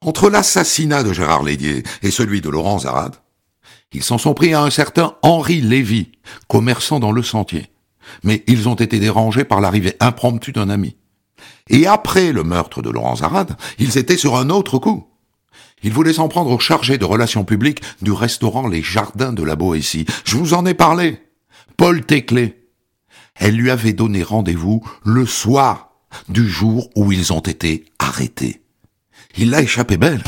Entre 0.00 0.30
l'assassinat 0.30 1.02
de 1.02 1.12
Gérard 1.12 1.42
Lédier 1.42 1.82
et 2.02 2.10
celui 2.10 2.40
de 2.40 2.48
Laurent 2.48 2.78
Zarade, 2.78 3.16
ils 3.92 4.02
s'en 4.02 4.16
sont 4.16 4.32
pris 4.32 4.54
à 4.54 4.62
un 4.62 4.70
certain 4.70 5.16
Henri 5.20 5.60
Lévy, 5.60 6.12
commerçant 6.48 7.00
dans 7.00 7.12
le 7.12 7.22
sentier 7.22 7.70
mais 8.22 8.44
ils 8.46 8.68
ont 8.68 8.74
été 8.74 8.98
dérangés 8.98 9.44
par 9.44 9.60
l'arrivée 9.60 9.96
impromptue 10.00 10.52
d'un 10.52 10.70
ami. 10.70 10.96
Et 11.68 11.86
après 11.86 12.32
le 12.32 12.44
meurtre 12.44 12.82
de 12.82 12.90
Laurent 12.90 13.16
Zarade, 13.16 13.56
ils 13.78 13.98
étaient 13.98 14.16
sur 14.16 14.36
un 14.36 14.50
autre 14.50 14.78
coup. 14.78 15.06
Ils 15.82 15.92
voulaient 15.92 16.14
s'en 16.14 16.28
prendre 16.28 16.50
au 16.50 16.58
chargé 16.58 16.98
de 16.98 17.04
relations 17.04 17.44
publiques 17.44 17.82
du 18.02 18.12
restaurant 18.12 18.68
Les 18.68 18.82
Jardins 18.82 19.32
de 19.32 19.42
la 19.42 19.56
Boétie. 19.56 20.06
Je 20.24 20.36
vous 20.36 20.52
en 20.52 20.66
ai 20.66 20.74
parlé. 20.74 21.18
Paul 21.76 22.04
Téclé. 22.04 22.68
Elle 23.34 23.56
lui 23.56 23.70
avait 23.70 23.94
donné 23.94 24.22
rendez-vous 24.22 24.82
le 25.04 25.24
soir 25.24 25.92
du 26.28 26.46
jour 26.48 26.90
où 26.96 27.12
ils 27.12 27.32
ont 27.32 27.40
été 27.40 27.86
arrêtés. 27.98 28.62
Il 29.38 29.50
l'a 29.50 29.62
échappé 29.62 29.96
belle. 29.96 30.22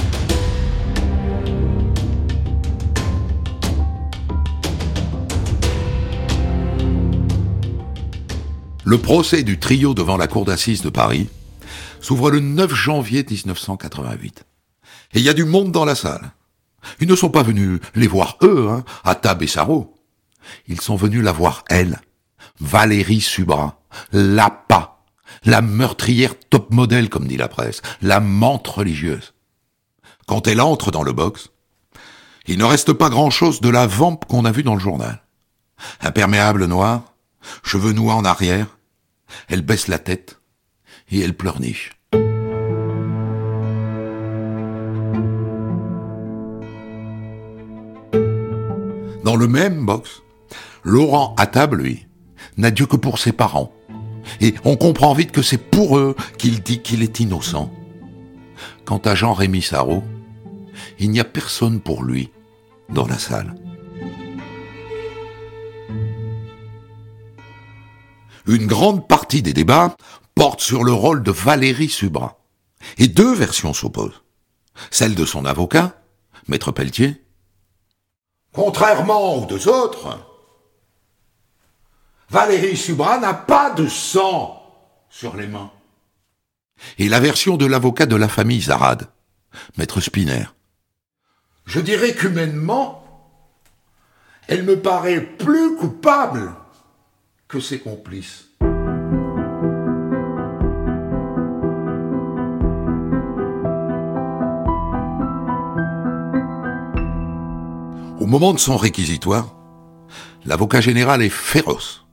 Le 8.85 8.99
procès 8.99 9.45
du 9.45 9.61
trio 9.61 9.95
devant 9.95 10.17
la 10.17 10.27
cour 10.27 10.45
d'assises 10.45 10.83
de 10.83 10.91
Paris 10.91 11.29
s'ouvre 12.01 12.33
le 12.33 12.41
9 12.41 12.75
janvier 12.75 13.25
1988. 13.29 14.45
Et 15.15 15.19
il 15.21 15.25
y 15.25 15.29
a 15.29 15.35
du 15.35 15.45
monde 15.45 15.71
dans 15.71 15.85
la 15.85 15.95
salle. 15.95 16.33
Ils 17.01 17.07
ne 17.07 17.15
sont 17.15 17.31
pas 17.31 17.45
venus 17.45 17.81
les 17.95 18.09
voir 18.09 18.39
eux, 18.43 18.69
hein, 18.69 18.85
à 19.05 19.15
Tab 19.15 19.41
et 19.43 19.47
Sarro. 19.47 19.95
Ils 20.67 20.81
sont 20.81 20.97
venus 20.97 21.23
la 21.23 21.31
voir 21.31 21.63
elle, 21.69 22.01
Valérie 22.59 23.21
Subra, 23.21 23.81
la 24.11 24.51
pas, 24.51 25.05
la 25.45 25.63
meurtrière 25.63 26.35
top 26.51 26.73
modèle 26.73 27.09
comme 27.09 27.29
dit 27.29 27.37
la 27.37 27.49
presse, 27.49 27.83
la 28.01 28.19
menthe 28.19 28.67
religieuse. 28.67 29.33
Quand 30.27 30.49
elle 30.49 30.61
entre 30.61 30.91
dans 30.91 31.05
le 31.05 31.13
box, 31.13 31.51
il 32.49 32.59
ne 32.59 32.65
reste 32.65 32.93
pas 32.93 33.11
grand-chose 33.11 33.61
de 33.61 33.69
la 33.69 33.87
vampe 33.87 34.25
qu'on 34.25 34.45
a 34.45 34.51
vue 34.51 34.65
dans 34.65 34.75
le 34.75 34.81
journal. 34.81 35.23
Imperméable 36.01 36.67
noir, 36.67 37.12
cheveux 37.63 37.93
noirs 37.93 38.19
en 38.19 38.25
arrière, 38.25 38.79
elle 39.49 39.63
baisse 39.63 39.89
la 39.89 39.99
tête 39.99 40.41
et 41.11 41.21
elle 41.21 41.35
pleurniche. 41.35 41.93
Dans 49.25 49.37
le 49.37 49.47
même 49.47 49.87
box, 49.87 50.23
Laurent 50.85 51.35
à 51.39 51.47
table, 51.47 51.83
lui, 51.83 52.07
n'a 52.57 52.71
Dieu 52.71 52.87
que 52.87 52.97
pour 52.97 53.19
ses 53.19 53.33
parents. 53.33 53.73
Et 54.41 54.55
on 54.65 54.77
comprend 54.77 55.15
vite 55.15 55.33
que 55.33 55.43
c'est 55.43 55.59
pour 55.59 55.97
eux 55.97 56.17
qu'il 56.39 56.63
dit 56.63 56.83
qu'il 56.83 57.03
est 57.03 57.21
innocent. 57.21 57.73
Quant 58.85 58.99
à 58.99 59.15
Jean-Rémy 59.15 59.63
Sarrault, 59.63 60.03
il 60.99 61.11
n'y 61.11 61.21
a 61.21 61.25
personne 61.25 61.81
pour 61.81 62.03
lui 62.03 62.31
dans 62.89 63.07
la 63.07 63.19
salle. 63.19 63.55
Une 68.47 68.67
grande 68.67 69.09
partie 69.09 69.43
des 69.43 69.53
débats 69.53 69.97
porte 70.35 70.61
sur 70.61 70.85
le 70.85 70.93
rôle 70.93 71.23
de 71.23 71.31
Valérie 71.31 71.89
Subra. 71.89 72.39
Et 72.99 73.09
deux 73.09 73.35
versions 73.35 73.75
s'opposent. 73.75 74.23
celle 74.91 75.15
de 75.15 75.27
son 75.27 75.45
avocat, 75.45 76.03
maître 76.49 76.73
Pelletier. 76.73 77.23
Contrairement 78.53 79.37
aux 79.37 79.47
deux 79.47 79.69
autres, 79.69 80.19
Valérie 82.31 82.77
Subra 82.77 83.19
n'a 83.19 83.35
pas 83.35 83.71
de 83.71 83.87
sang 83.87 84.63
sur 85.11 85.37
les 85.37 85.47
mains. 85.47 85.71
Et 86.99 87.09
la 87.09 87.21
version 87.21 87.57
de 87.57 87.67
l'avocat 87.67 88.07
de 88.07 88.17
la 88.17 88.29
famille 88.29 88.63
Zarad, 88.63 89.09
maître 89.77 90.01
Spinner. 90.01 90.47
Je 91.67 91.81
dirais 91.81 92.15
qu'humainement, 92.15 93.05
elle 94.49 94.65
me 94.65 94.81
paraît 94.81 95.21
plus 95.21 95.77
coupable 95.77 96.55
que 97.53 97.61
ses 97.61 97.81
complices. 97.81 98.49
Au 108.19 108.27
moment 108.27 108.55
de 108.55 108.59
son 108.59 108.79
réquisitoire, 108.79 109.55
l'avocat 110.47 110.81
général 110.81 111.21
est 111.21 111.29
féroce. 111.29 112.07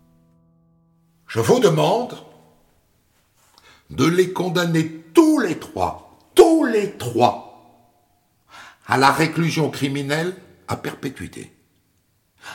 Je 1.26 1.40
vous 1.40 1.62
demande 1.62 2.18
de 3.92 4.06
les 4.06 4.34
condamner 4.34 4.90
tous 5.14 5.40
les 5.40 5.58
trois, 5.58 6.20
tous 6.36 6.66
les 6.66 6.98
trois, 6.98 7.96
à 8.88 8.98
la 8.98 9.14
réclusion 9.14 9.70
criminelle 9.70 10.36
à 10.68 10.76
perpétuité, 10.76 11.54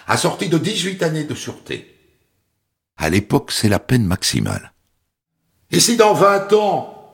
assortie 0.07 0.51
de 0.51 0.59
18 0.59 1.03
années 1.03 1.25
de 1.25 1.35
sûreté. 1.35 1.94
À 2.97 3.11
l'époque, 3.11 3.51
c'est 3.53 3.69
la 3.69 3.79
peine 3.79 4.05
maximale. 4.05 4.73
Et 5.71 5.81
si 5.81 5.97
dans 5.97 6.15
20 6.15 6.53
ans, 6.53 7.13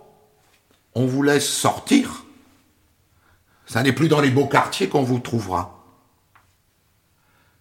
on 0.95 1.07
vous 1.07 1.23
laisse 1.23 1.49
sortir, 1.49 2.25
ça 3.67 3.83
n'est 3.83 3.93
plus 3.93 4.09
dans 4.09 4.21
les 4.21 4.31
beaux 4.31 4.47
quartiers 4.47 4.89
qu'on 4.89 5.03
vous 5.03 5.21
trouvera. 5.21 5.85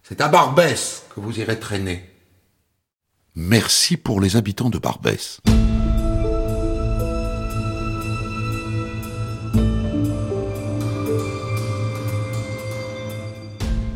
C'est 0.02 0.20
à 0.20 0.28
Barbès 0.28 1.04
que 1.14 1.20
vous 1.20 1.38
irez 1.38 1.58
traîner. 1.58 2.04
Merci 3.36 3.96
pour 3.96 4.20
les 4.20 4.36
habitants 4.36 4.70
de 4.70 4.78
Barbès. 4.78 5.40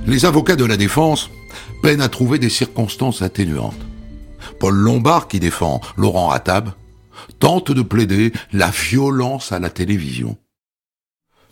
Les 0.07 0.25
avocats 0.25 0.55
de 0.55 0.65
la 0.65 0.77
défense 0.77 1.31
peinent 1.83 2.01
à 2.01 2.09
trouver 2.09 2.39
des 2.39 2.51
circonstances 2.51 3.23
atténuantes. 3.23 3.75
Paul 4.59 4.75
Lombard, 4.75 5.29
qui 5.29 5.41
défend 5.41 5.81
Laurent 5.97 6.31
Attab, 6.31 6.71
tente 7.39 7.73
de 7.73 7.83
plaider 7.83 8.33
la 8.53 8.71
violence 8.71 9.53
à 9.53 9.59
la 9.59 9.71
télévision. 9.71 10.37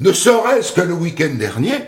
Ne 0.01 0.13
serait-ce 0.13 0.73
que 0.73 0.81
le 0.81 0.95
week-end 0.95 1.35
dernier, 1.35 1.79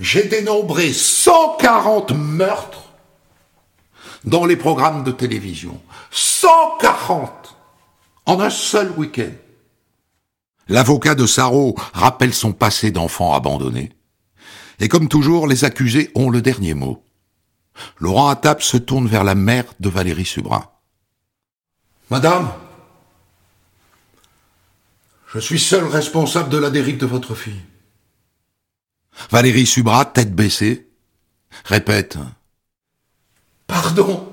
j'ai 0.00 0.24
dénombré 0.24 0.92
140 0.92 2.12
meurtres 2.12 2.92
dans 4.24 4.44
les 4.44 4.56
programmes 4.56 5.04
de 5.04 5.10
télévision. 5.10 5.80
140 6.10 7.56
en 8.26 8.40
un 8.40 8.50
seul 8.50 8.92
week-end. 8.96 9.32
L'avocat 10.68 11.14
de 11.14 11.26
Sarro 11.26 11.74
rappelle 11.94 12.34
son 12.34 12.52
passé 12.52 12.90
d'enfant 12.90 13.32
abandonné. 13.32 13.92
Et 14.80 14.88
comme 14.88 15.08
toujours, 15.08 15.46
les 15.46 15.64
accusés 15.64 16.10
ont 16.14 16.30
le 16.30 16.42
dernier 16.42 16.74
mot. 16.74 17.02
Laurent 17.98 18.28
Attap 18.28 18.62
se 18.62 18.76
tourne 18.76 19.06
vers 19.06 19.24
la 19.24 19.34
mère 19.34 19.64
de 19.80 19.88
Valérie 19.88 20.24
Subra. 20.24 20.80
Madame, 22.10 22.50
je 25.32 25.38
suis 25.38 25.58
seul 25.58 25.84
responsable 25.84 26.48
de 26.48 26.58
la 26.58 26.70
dérive 26.70 26.98
de 26.98 27.06
votre 27.06 27.34
fille. 27.34 27.60
Valérie 29.30 29.66
Subra, 29.66 30.04
tête 30.04 30.34
baissée, 30.34 30.88
répète 31.64 32.18
Pardon. 33.66 34.32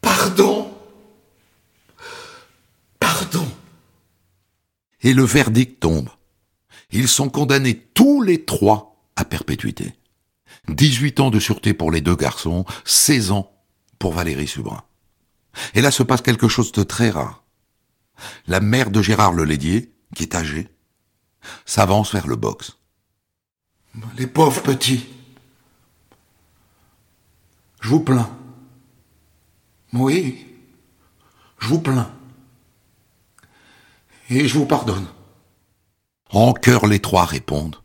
Pardon. 0.00 0.74
Pardon. 2.98 3.48
Et 5.02 5.12
le 5.14 5.24
verdict 5.24 5.80
tombe. 5.80 6.08
Ils 6.90 7.08
sont 7.08 7.28
condamnés 7.28 7.78
tous 7.94 8.22
les 8.22 8.44
trois 8.44 8.96
à 9.14 9.24
perpétuité. 9.24 9.94
18 10.68 11.20
ans 11.20 11.30
de 11.30 11.40
sûreté 11.40 11.74
pour 11.74 11.90
les 11.90 12.00
deux 12.00 12.16
garçons, 12.16 12.64
16 12.84 13.32
ans 13.32 13.52
pour 13.98 14.12
Valérie 14.12 14.46
Subra. 14.46 14.88
Et 15.74 15.80
là 15.80 15.90
se 15.90 16.02
passe 16.02 16.22
quelque 16.22 16.48
chose 16.48 16.72
de 16.72 16.82
très 16.82 17.10
rare. 17.10 17.44
La 18.46 18.60
mère 18.60 18.90
de 18.90 19.02
Gérard 19.02 19.32
Lelédier, 19.32 19.92
qui 20.14 20.24
est 20.24 20.34
âgée, 20.34 20.68
s'avance 21.64 22.12
vers 22.12 22.26
le 22.26 22.36
box. 22.36 22.78
Les 24.16 24.26
pauvres 24.26 24.62
petits. 24.62 25.06
Je 27.80 27.88
vous 27.88 28.00
plains. 28.00 28.30
Oui, 29.92 30.46
je 31.58 31.68
vous 31.68 31.80
plains. 31.80 32.10
Et 34.30 34.46
je 34.46 34.58
vous 34.58 34.66
pardonne. 34.66 35.06
En 36.30 36.52
chœur, 36.52 36.86
les 36.86 37.00
trois 37.00 37.24
répondent. 37.24 37.76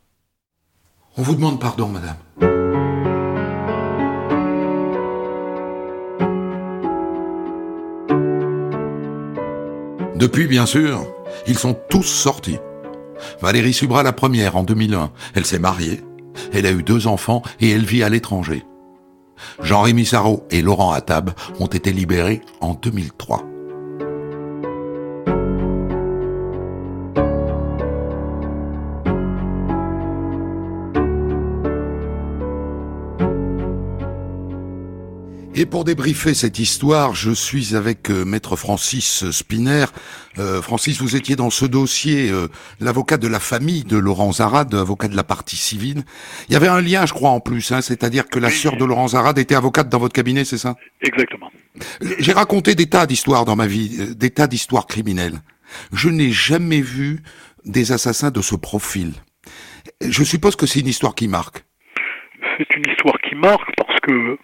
On 1.16 1.22
vous 1.22 1.34
demande 1.34 1.60
pardon, 1.60 1.88
madame. 1.88 2.53
Depuis, 10.24 10.46
bien 10.46 10.64
sûr, 10.64 11.06
ils 11.46 11.58
sont 11.58 11.76
tous 11.90 12.02
sortis. 12.02 12.56
Valérie 13.42 13.74
Subra 13.74 14.02
la 14.02 14.14
première 14.14 14.56
en 14.56 14.62
2001. 14.62 15.12
Elle 15.34 15.44
s'est 15.44 15.58
mariée, 15.58 16.00
elle 16.54 16.64
a 16.64 16.70
eu 16.70 16.82
deux 16.82 17.06
enfants 17.06 17.42
et 17.60 17.70
elle 17.70 17.84
vit 17.84 18.02
à 18.02 18.08
l'étranger. 18.08 18.64
Jean-Rémy 19.60 20.06
Sarrault 20.06 20.46
et 20.50 20.62
Laurent 20.62 20.92
Attab 20.92 21.32
ont 21.60 21.66
été 21.66 21.92
libérés 21.92 22.40
en 22.62 22.72
2003. 22.72 23.44
Et 35.56 35.66
pour 35.66 35.84
débriefer 35.84 36.34
cette 36.34 36.58
histoire, 36.58 37.14
je 37.14 37.30
suis 37.30 37.76
avec 37.76 38.10
euh, 38.10 38.24
maître 38.24 38.56
Francis 38.56 39.30
Spinner. 39.30 39.84
Euh, 40.40 40.60
Francis, 40.60 41.00
vous 41.00 41.14
étiez 41.14 41.36
dans 41.36 41.50
ce 41.50 41.64
dossier 41.64 42.28
euh, 42.28 42.48
l'avocat 42.80 43.18
de 43.18 43.28
la 43.28 43.38
famille 43.38 43.84
de 43.84 43.96
Laurent 43.96 44.32
Zarad, 44.32 44.74
avocat 44.74 45.06
de 45.06 45.14
la 45.14 45.22
partie 45.22 45.54
civile. 45.54 46.02
Il 46.48 46.54
y 46.54 46.56
avait 46.56 46.66
un 46.66 46.80
lien, 46.80 47.06
je 47.06 47.12
crois, 47.12 47.30
en 47.30 47.38
plus, 47.38 47.70
hein, 47.70 47.82
c'est-à-dire 47.82 48.26
que 48.26 48.40
la 48.40 48.50
sœur 48.50 48.76
de 48.76 48.84
Laurent 48.84 49.06
Zarad 49.06 49.38
était 49.38 49.54
avocate 49.54 49.88
dans 49.88 50.00
votre 50.00 50.12
cabinet, 50.12 50.44
c'est 50.44 50.58
ça? 50.58 50.74
Exactement. 51.02 51.52
J'ai 52.18 52.32
raconté 52.32 52.74
des 52.74 52.86
tas 52.86 53.06
d'histoires 53.06 53.44
dans 53.44 53.54
ma 53.54 53.68
vie, 53.68 54.16
des 54.16 54.30
tas 54.30 54.48
d'histoires 54.48 54.88
criminelles. 54.88 55.38
Je 55.92 56.08
n'ai 56.08 56.32
jamais 56.32 56.80
vu 56.80 57.22
des 57.64 57.92
assassins 57.92 58.32
de 58.32 58.40
ce 58.40 58.56
profil. 58.56 59.12
Je 60.00 60.24
suppose 60.24 60.56
que 60.56 60.66
c'est 60.66 60.80
une 60.80 60.88
histoire 60.88 61.14
qui 61.14 61.28
marque. 61.28 61.64
C'est 62.58 62.74
une 62.76 62.90
histoire 62.90 63.18
qui 63.20 63.36
marque 63.36 63.70
parce 63.76 64.00
que 64.00 64.36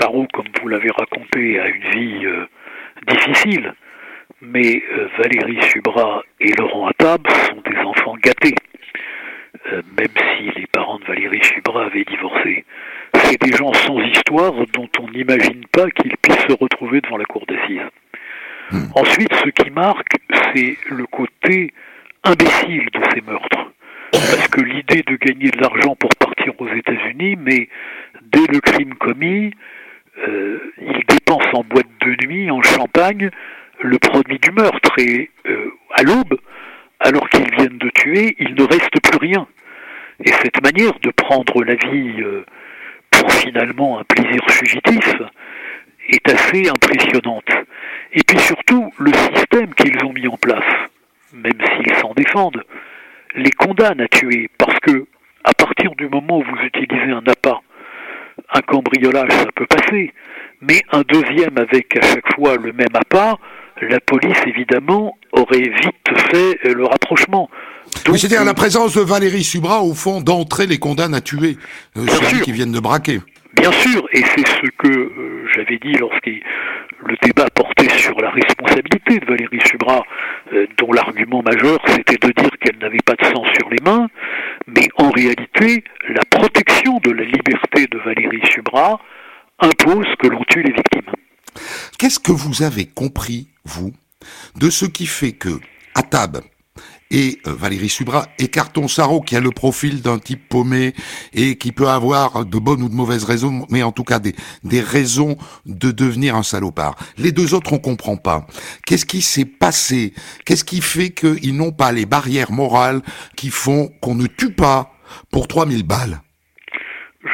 Sarro, 0.00 0.26
comme 0.32 0.46
vous 0.60 0.68
l'avez 0.68 0.90
raconté, 0.90 1.58
a 1.58 1.68
une 1.68 1.90
vie 1.90 2.26
euh, 2.26 2.46
difficile, 3.06 3.74
mais 4.40 4.82
euh, 4.92 5.08
Valérie 5.18 5.62
Subra 5.62 6.22
et 6.40 6.52
Laurent 6.58 6.88
Attab 6.88 7.26
sont 7.28 7.60
des 7.70 7.78
enfants 7.78 8.16
gâtés, 8.22 8.54
euh, 9.72 9.82
même 9.98 10.08
si 10.36 10.50
les 10.58 10.66
parents 10.66 10.98
de 10.98 11.04
Valérie 11.04 11.42
Subra 11.42 11.86
avaient 11.86 12.04
divorcé. 12.04 12.64
C'est 13.14 13.40
des 13.42 13.56
gens 13.56 13.72
sans 13.72 13.98
histoire 14.00 14.52
dont 14.72 14.88
on 15.00 15.10
n'imagine 15.10 15.64
pas 15.72 15.90
qu'ils 15.90 16.16
puissent 16.18 16.46
se 16.48 16.56
retrouver 16.58 17.00
devant 17.00 17.16
la 17.16 17.24
cour 17.24 17.44
d'assises. 17.46 17.88
Hmm. 18.70 18.86
Ensuite, 18.94 19.32
ce 19.34 19.48
qui 19.50 19.70
marque, 19.70 20.12
c'est 20.54 20.76
le 20.90 21.06
côté 21.06 21.72
imbécile 22.24 22.88
de 22.92 23.00
ces 23.12 23.20
meurtres. 23.22 23.72
Parce 24.12 24.48
que 24.48 24.60
l'idée 24.60 25.02
de 25.02 25.16
gagner 25.16 25.50
de 25.50 25.60
l'argent 25.60 25.94
pour 25.96 26.10
partir 26.18 26.52
aux 26.58 26.68
États-Unis, 26.68 27.36
mais 27.36 27.68
dès 28.22 28.46
le 28.46 28.60
crime 28.60 28.94
commis, 28.94 29.52
euh, 30.26 30.72
ils 30.80 31.04
dépensent 31.06 31.50
en 31.52 31.64
boîte 31.64 31.86
de 32.00 32.26
nuit, 32.26 32.50
en 32.50 32.62
champagne, 32.62 33.30
le 33.80 33.98
produit 33.98 34.38
du 34.38 34.50
meurtre. 34.50 34.98
Et 34.98 35.30
euh, 35.46 35.70
à 35.94 36.02
l'aube, 36.02 36.38
alors 37.00 37.28
qu'ils 37.28 37.50
viennent 37.54 37.78
de 37.78 37.90
tuer, 37.90 38.36
il 38.38 38.54
ne 38.54 38.62
reste 38.62 39.00
plus 39.02 39.18
rien. 39.18 39.46
Et 40.24 40.32
cette 40.32 40.60
manière 40.62 40.98
de 41.00 41.10
prendre 41.10 41.62
la 41.62 41.74
vie 41.74 42.20
euh, 42.20 42.44
pour 43.10 43.32
finalement 43.32 44.00
un 44.00 44.04
plaisir 44.04 44.42
fugitif 44.48 45.14
est 46.08 46.28
assez 46.28 46.68
impressionnante. 46.68 47.50
Et 48.12 48.22
puis 48.26 48.38
surtout, 48.38 48.92
le 48.98 49.12
système 49.12 49.74
qu'ils 49.74 50.04
ont 50.04 50.12
mis 50.12 50.26
en 50.26 50.36
place, 50.36 50.64
même 51.32 51.58
s'ils 51.76 51.94
s'en 51.96 52.14
défendent, 52.14 52.64
les 53.34 53.50
condamne 53.50 54.00
à 54.00 54.08
tuer 54.08 54.48
parce 54.58 54.78
que 54.80 55.06
à 55.44 55.52
partir 55.52 55.94
du 55.96 56.08
moment 56.08 56.38
où 56.38 56.42
vous 56.42 56.62
utilisez 56.64 57.12
un 57.12 57.22
appât, 57.26 57.60
un 58.54 58.60
cambriolage 58.60 59.30
ça 59.30 59.46
peut 59.54 59.66
passer, 59.66 60.12
mais 60.60 60.82
un 60.92 61.02
deuxième 61.02 61.56
avec 61.58 61.96
à 61.96 62.06
chaque 62.06 62.34
fois 62.34 62.56
le 62.56 62.72
même 62.72 62.94
appât, 62.94 63.36
la 63.82 64.00
police, 64.00 64.38
évidemment, 64.46 65.16
aurait 65.32 65.58
vite 65.58 66.30
fait 66.30 66.58
le 66.64 66.84
rapprochement. 66.84 67.48
oui, 68.08 68.18
c'est-à-dire 68.18 68.44
la 68.44 68.54
présence 68.54 68.96
de 68.96 69.00
Valérie 69.00 69.44
Subra, 69.44 69.82
au 69.82 69.94
fond, 69.94 70.20
d'entrée 70.20 70.66
les 70.66 70.78
condamne 70.78 71.14
à 71.14 71.20
tuer 71.20 71.56
ceux 71.94 72.40
qui 72.40 72.52
viennent 72.52 72.72
de 72.72 72.80
braquer. 72.80 73.20
Bien 73.54 73.72
sûr, 73.72 74.06
et 74.12 74.22
c'est 74.22 74.46
ce 74.46 74.70
que 74.78 75.10
j'avais 75.58 75.78
dit 75.78 75.92
lorsque 75.98 76.26
le 76.26 77.16
débat 77.22 77.48
portait 77.52 77.88
sur 77.90 78.20
la 78.20 78.30
responsabilité 78.30 79.18
de 79.18 79.26
Valérie 79.26 79.60
Subra, 79.66 80.04
dont 80.78 80.92
l'argument 80.92 81.42
majeur 81.42 81.78
c'était 81.88 82.16
de 82.16 82.32
dire 82.32 82.50
qu'elle 82.60 82.78
n'avait 82.78 83.04
pas 83.04 83.14
de 83.14 83.24
sang 83.24 83.44
sur 83.58 83.68
les 83.70 83.82
mains, 83.82 84.08
mais 84.66 84.88
en 84.96 85.10
réalité, 85.10 85.82
la 86.08 86.24
protection 86.30 86.98
de 86.98 87.10
la 87.10 87.24
liberté 87.24 87.86
de 87.90 87.98
Valérie 87.98 88.46
Subra 88.52 89.00
impose 89.58 90.06
que 90.20 90.28
l'on 90.28 90.44
tue 90.44 90.62
les 90.62 90.72
victimes. 90.72 91.12
Qu'est-ce 91.98 92.20
que 92.20 92.32
vous 92.32 92.62
avez 92.62 92.86
compris, 92.86 93.48
vous, 93.64 93.92
de 94.56 94.70
ce 94.70 94.86
qui 94.86 95.06
fait 95.06 95.32
que 95.32 95.58
Attab 95.94 96.38
et 97.10 97.38
euh, 97.46 97.52
Valérie 97.52 97.88
Subra 97.88 98.26
et 98.38 98.48
Carton 98.48 98.88
Sarro, 98.88 99.20
qui 99.20 99.36
a 99.36 99.40
le 99.40 99.50
profil 99.50 100.02
d'un 100.02 100.18
type 100.18 100.48
paumé 100.48 100.92
et 101.32 101.56
qui 101.56 101.72
peut 101.72 101.88
avoir 101.88 102.44
de 102.44 102.58
bonnes 102.58 102.82
ou 102.82 102.88
de 102.88 102.94
mauvaises 102.94 103.24
raisons, 103.24 103.66
mais 103.70 103.82
en 103.82 103.92
tout 103.92 104.04
cas 104.04 104.18
des, 104.18 104.34
des 104.64 104.80
raisons 104.80 105.36
de 105.66 105.90
devenir 105.90 106.36
un 106.36 106.42
salopard. 106.42 106.96
Les 107.16 107.32
deux 107.32 107.54
autres, 107.54 107.72
on 107.72 107.78
comprend 107.78 108.16
pas. 108.16 108.46
Qu'est-ce 108.86 109.06
qui 109.06 109.22
s'est 109.22 109.44
passé? 109.44 110.12
Qu'est-ce 110.44 110.64
qui 110.64 110.80
fait 110.80 111.10
qu'ils 111.10 111.56
n'ont 111.56 111.72
pas 111.72 111.92
les 111.92 112.06
barrières 112.06 112.52
morales 112.52 113.00
qui 113.36 113.50
font 113.50 113.90
qu'on 114.00 114.14
ne 114.14 114.26
tue 114.26 114.52
pas 114.52 114.92
pour 115.30 115.48
3000 115.48 115.86
balles? 115.86 116.20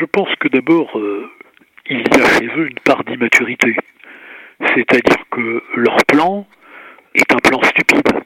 Je 0.01 0.05
pense 0.07 0.29
que 0.41 0.49
d'abord, 0.49 0.99
euh, 0.99 1.27
il 1.89 1.99
y 1.99 2.21
a 2.21 2.39
chez 2.39 2.47
eux 2.47 2.69
une 2.69 2.81
part 2.85 3.05
d'immaturité. 3.05 3.77
C'est-à-dire 4.75 5.25
que 5.31 5.63
leur 5.77 5.97
plan 6.07 6.47
est 7.15 7.33
un 7.33 7.39
plan 7.39 7.63
stupide. 7.63 8.25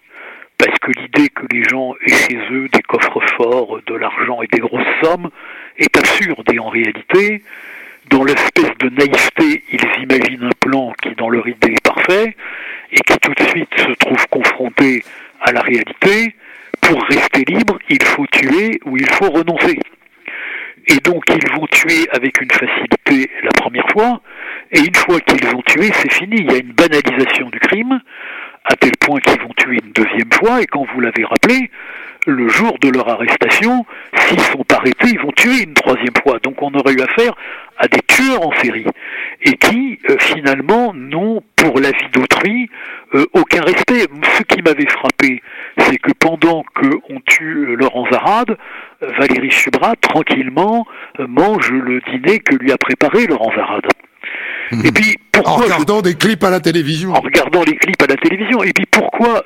Parce 0.58 0.78
que 0.80 0.90
l'idée 1.00 1.28
que 1.28 1.46
les 1.52 1.62
gens 1.64 1.94
aient 2.04 2.12
chez 2.12 2.38
eux 2.50 2.68
des 2.68 2.82
coffres 2.82 3.22
forts, 3.36 3.80
de 3.86 3.94
l'argent 3.94 4.42
et 4.42 4.48
des 4.48 4.58
grosses 4.58 4.82
sommes 5.02 5.30
est 5.76 5.96
absurde. 5.96 6.44
Et 6.52 6.58
en 6.58 6.68
réalité, 6.68 7.42
dans 8.10 8.24
l'espèce 8.24 8.76
de 8.80 8.88
naïveté, 8.88 9.62
ils 9.70 10.02
imaginent 10.02 10.44
un 10.44 10.68
plan 10.68 10.92
qui, 11.02 11.14
dans 11.14 11.28
leur 11.28 11.46
idée, 11.46 11.72
est 11.72 11.84
parfait, 11.84 12.34
et 12.90 12.96
qui 12.96 13.18
tout 13.18 13.34
de 13.34 13.48
suite 13.48 13.72
se 13.76 13.92
trouve 13.94 14.26
confronté 14.28 15.04
à 15.40 15.52
la 15.52 15.60
réalité. 15.60 16.34
Pour 16.80 17.02
rester 17.04 17.44
libre, 17.46 17.78
il 17.88 18.02
faut 18.02 18.26
tuer 18.26 18.80
ou 18.84 18.96
il 18.96 19.08
faut 19.10 19.30
renoncer. 19.30 19.78
Et 20.90 20.96
donc 21.00 21.24
ils 21.28 21.52
vont 21.52 21.66
tuer 21.66 22.08
avec 22.12 22.40
une 22.40 22.50
facilité 22.50 23.30
la 23.42 23.50
première 23.50 23.86
fois, 23.90 24.22
et 24.72 24.80
une 24.80 24.94
fois 24.94 25.20
qu'ils 25.20 25.46
ont 25.54 25.62
tué, 25.62 25.90
c'est 25.92 26.12
fini. 26.12 26.36
Il 26.38 26.50
y 26.50 26.54
a 26.54 26.58
une 26.58 26.72
banalisation 26.72 27.50
du 27.50 27.60
crime, 27.60 28.00
à 28.70 28.76
tel 28.76 28.92
point 29.00 29.20
qu'ils 29.20 29.40
vont 29.40 29.52
tuer 29.56 29.78
une 29.82 29.92
deuxième 29.92 30.32
fois, 30.32 30.60
et 30.60 30.66
quand 30.66 30.84
vous 30.92 31.00
l'avez 31.00 31.24
rappelé, 31.24 31.70
le 32.26 32.48
jour 32.48 32.76
de 32.80 32.90
leur 32.90 33.08
arrestation, 33.08 33.86
s'ils 34.14 34.40
sont 34.40 34.64
arrêtés, 34.72 35.08
ils 35.12 35.20
vont 35.20 35.32
tuer 35.32 35.62
une 35.62 35.72
troisième 35.72 36.14
fois. 36.22 36.38
Donc 36.42 36.60
on 36.60 36.72
aurait 36.74 36.92
eu 36.92 37.00
affaire 37.00 37.34
à 37.78 37.88
des 37.88 38.00
tueurs 38.06 38.46
en 38.46 38.52
série, 38.52 38.84
et 39.42 39.52
qui 39.56 39.98
euh, 40.10 40.16
finalement 40.18 40.92
n'ont 40.94 41.42
pour 41.56 41.80
la 41.80 41.90
vie 41.90 42.08
d'autrui 42.12 42.68
euh, 43.14 43.24
aucun 43.32 43.62
respect. 43.62 44.06
Ce 44.36 44.42
qui 44.42 44.60
m'avait 44.62 44.88
frappé, 44.88 45.42
c'est 45.78 45.98
que 45.98 46.12
pendant 46.12 46.64
qu'on 46.74 47.20
tue 47.24 47.68
euh, 47.68 47.76
Laurent 47.76 48.06
Zarade, 48.10 48.56
Valérie 49.00 49.52
Subra, 49.52 49.94
tranquillement, 49.96 50.86
mange 51.18 51.70
le 51.70 52.00
dîner 52.10 52.40
que 52.40 52.56
lui 52.56 52.72
a 52.72 52.76
préparé 52.76 53.26
Laurent 53.26 53.52
Zarade. 53.56 53.86
Et 54.72 54.92
puis 54.92 55.18
pourquoi 55.32 55.52
en 55.52 55.56
regardant 55.56 56.02
des 56.02 56.14
clips 56.14 56.44
à 56.44 56.50
la 56.50 56.60
télévision. 56.60 57.12
En 57.12 57.20
regardant 57.20 57.62
les 57.62 57.76
clips 57.76 58.02
à 58.02 58.06
la 58.06 58.16
télévision. 58.16 58.62
Et 58.62 58.72
puis 58.72 58.86
pourquoi 58.90 59.44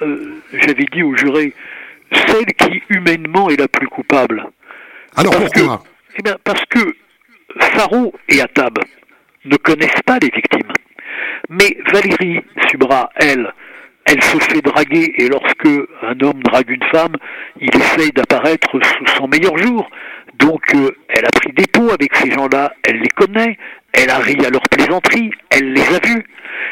j'avais 0.53 0.87
dit 0.93 1.03
au 1.03 1.17
juré 1.17 1.55
celle 2.13 2.47
qui 2.47 2.83
humainement 2.91 3.49
est 3.51 3.59
la 3.59 3.69
plus 3.69 3.89
coupable? 3.89 4.45
Alors 5.17 5.35
pourquoi 5.37 5.83
eh 6.19 6.23
bien, 6.23 6.37
Parce 6.45 6.65
que 6.67 6.95
Faro 7.59 8.15
et 8.29 8.41
Attab 8.41 8.79
ne 9.45 9.57
connaissent 9.57 10.03
pas 10.07 10.19
les 10.21 10.31
victimes. 10.31 10.73
Mais 11.49 11.77
Valérie 11.93 12.41
Subra, 12.69 13.11
elle, 13.17 13.53
elle 14.07 14.23
se 14.23 14.39
fait 14.39 14.63
draguer 14.63 15.13
et 15.19 15.29
lorsque 15.29 15.67
un 16.03 16.19
homme 16.21 16.43
drague 16.43 16.71
une 16.71 16.85
femme, 16.91 17.17
il 17.61 17.71
essaye 17.77 18.13
d'apparaître 18.13 18.71
sous 18.73 19.07
son 19.17 19.29
meilleur 19.29 19.57
jour. 19.59 19.89
Donc 20.39 20.63
euh, 20.75 20.91
elle 21.09 21.25
a 21.25 21.31
pris 21.31 21.53
des 21.53 21.67
pots 21.67 21.91
avec 21.91 22.15
ces 22.17 22.31
gens-là, 22.31 22.73
elle 22.85 23.01
les 23.01 23.09
connaît, 23.09 23.59
elle 23.93 24.11
a 24.11 24.19
ri 24.19 24.37
à 24.45 24.51
leurs 24.51 24.69
plaisanteries, 24.69 25.31
elle 25.51 25.73
les 25.73 25.95
a 25.95 25.99
vus. 26.07 26.25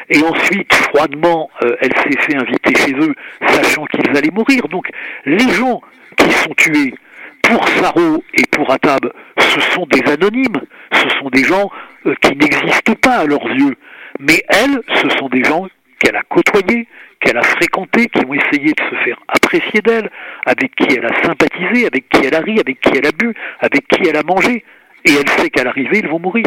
Et 0.09 0.23
ensuite, 0.23 0.73
froidement, 0.75 1.51
euh, 1.63 1.77
elle 1.81 1.95
s'est 1.97 2.21
fait 2.23 2.37
inviter 2.37 2.75
chez 2.75 2.93
eux, 2.95 3.15
sachant 3.47 3.85
qu'ils 3.87 4.17
allaient 4.17 4.31
mourir. 4.33 4.67
Donc 4.69 4.89
les 5.25 5.49
gens 5.51 5.81
qui 6.17 6.31
sont 6.33 6.55
tués, 6.57 6.95
pour 7.43 7.67
Saro 7.69 8.23
et 8.35 8.47
pour 8.51 8.71
Atab, 8.71 9.13
ce 9.39 9.61
sont 9.61 9.87
des 9.87 10.09
anonymes, 10.11 10.61
ce 10.93 11.09
sont 11.19 11.31
des 11.31 11.45
gens 11.45 11.71
euh, 12.07 12.15
qui 12.23 12.37
n'existent 12.37 12.95
pas 12.95 13.19
à 13.19 13.25
leurs 13.25 13.47
yeux. 13.51 13.75
Mais 14.19 14.43
elle, 14.49 14.81
ce 14.95 15.09
sont 15.17 15.29
des 15.29 15.43
gens 15.45 15.67
qu'elle 15.99 16.17
a 16.17 16.23
côtoyés, 16.23 16.87
qu'elle 17.21 17.37
a 17.37 17.43
fréquentés, 17.43 18.07
qui 18.07 18.25
ont 18.25 18.35
essayé 18.35 18.73
de 18.73 18.83
se 18.91 19.05
faire 19.05 19.19
apprécier 19.29 19.81
d'elle, 19.81 20.11
avec 20.47 20.75
qui 20.75 20.97
elle 20.97 21.07
a 21.07 21.23
sympathisé, 21.23 21.87
avec 21.87 22.09
qui 22.09 22.25
elle 22.25 22.35
a 22.35 22.41
ri, 22.41 22.59
avec 22.61 22.81
qui 22.81 22.97
elle 22.97 23.07
a 23.07 23.13
bu, 23.13 23.35
avec 23.61 23.87
qui 23.89 24.09
elle 24.09 24.17
a 24.17 24.23
mangé. 24.23 24.65
Et 25.05 25.13
elle 25.13 25.29
sait 25.29 25.51
qu'à 25.51 25.65
l'arrivée, 25.65 26.01
ils 26.03 26.09
vont 26.09 26.19
mourir. 26.19 26.47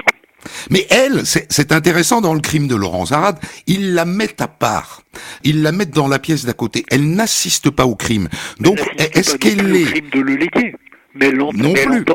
Mais 0.70 0.86
elle, 0.90 1.26
c'est 1.26 1.72
intéressant 1.72 2.22
dans 2.22 2.34
le 2.34 2.42
crime 2.42 2.68
de 2.68 2.76
Laurent 2.76 3.06
Zarad, 3.08 3.38
ils 3.68 3.94
la 3.94 4.06
mettent 4.06 4.42
à 4.42 4.48
part. 4.48 5.02
Ils 5.44 5.62
la 5.62 5.72
mettent 5.72 5.94
dans 5.94 6.08
la 6.08 6.20
pièce 6.20 6.46
d'à 6.46 6.54
côté. 6.54 6.86
Elle 6.90 7.10
n'assiste 7.12 7.70
pas 7.70 7.86
au 7.86 7.96
crime. 7.96 8.30
Donc, 8.60 8.80
est-ce 8.98 9.38
qu'elle 9.38 9.76
est... 9.76 9.84
crime 9.84 10.10
de 10.10 10.20
le 10.20 10.36
léguer. 10.36 10.76
Mais 11.16 11.28
elle 11.28 11.42
entend, 11.42 11.58
non 11.58 11.74
plus. 11.74 12.06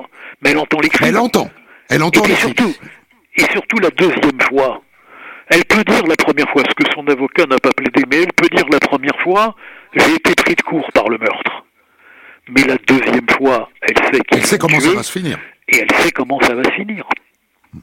mais 0.43 0.51
elle 0.51 0.59
entend 0.59 0.81
les 0.81 0.89
crimes. 0.89 1.09
Elle 1.09 1.18
entend. 1.18 1.51
Elle 1.89 2.03
entend 2.03 2.24
et, 2.24 2.35
surtout, 2.35 2.74
et 3.37 3.45
surtout 3.53 3.79
la 3.79 3.91
deuxième 3.91 4.41
fois. 4.49 4.83
Elle 5.51 5.64
peut 5.64 5.85
dire 5.85 6.05
la 6.07 6.16
première 6.16 6.49
fois, 6.51 6.62
ce 6.68 6.74
que 6.74 6.91
son 6.95 7.07
avocat 7.07 7.47
n'a 7.47 7.59
pas 7.59 7.70
plaidé, 7.72 8.03
mais 8.11 8.22
elle 8.22 8.33
peut 8.35 8.49
dire 8.55 8.66
la 8.70 8.81
première 8.81 9.18
fois, 9.22 9.57
j'ai 9.95 10.14
été 10.14 10.35
pris 10.35 10.55
de 10.55 10.62
court 10.62 10.87
par 10.93 11.09
le 11.09 11.16
meurtre. 11.16 11.64
Mais 12.49 12.64
la 12.64 12.76
deuxième 12.87 13.29
fois, 13.37 13.70
elle 13.83 13.97
sait 13.97 14.20
Elle 14.31 14.45
sait 14.45 14.59
comment 14.59 14.81
ça 14.81 14.93
va 14.93 15.03
se 15.03 15.12
finir. 15.12 15.39
Et 15.68 15.79
elle 15.79 15.93
sait 16.03 16.11
comment 16.11 16.41
ça 16.41 16.55
va 16.55 16.64
se 16.64 16.70
finir. 16.70 17.07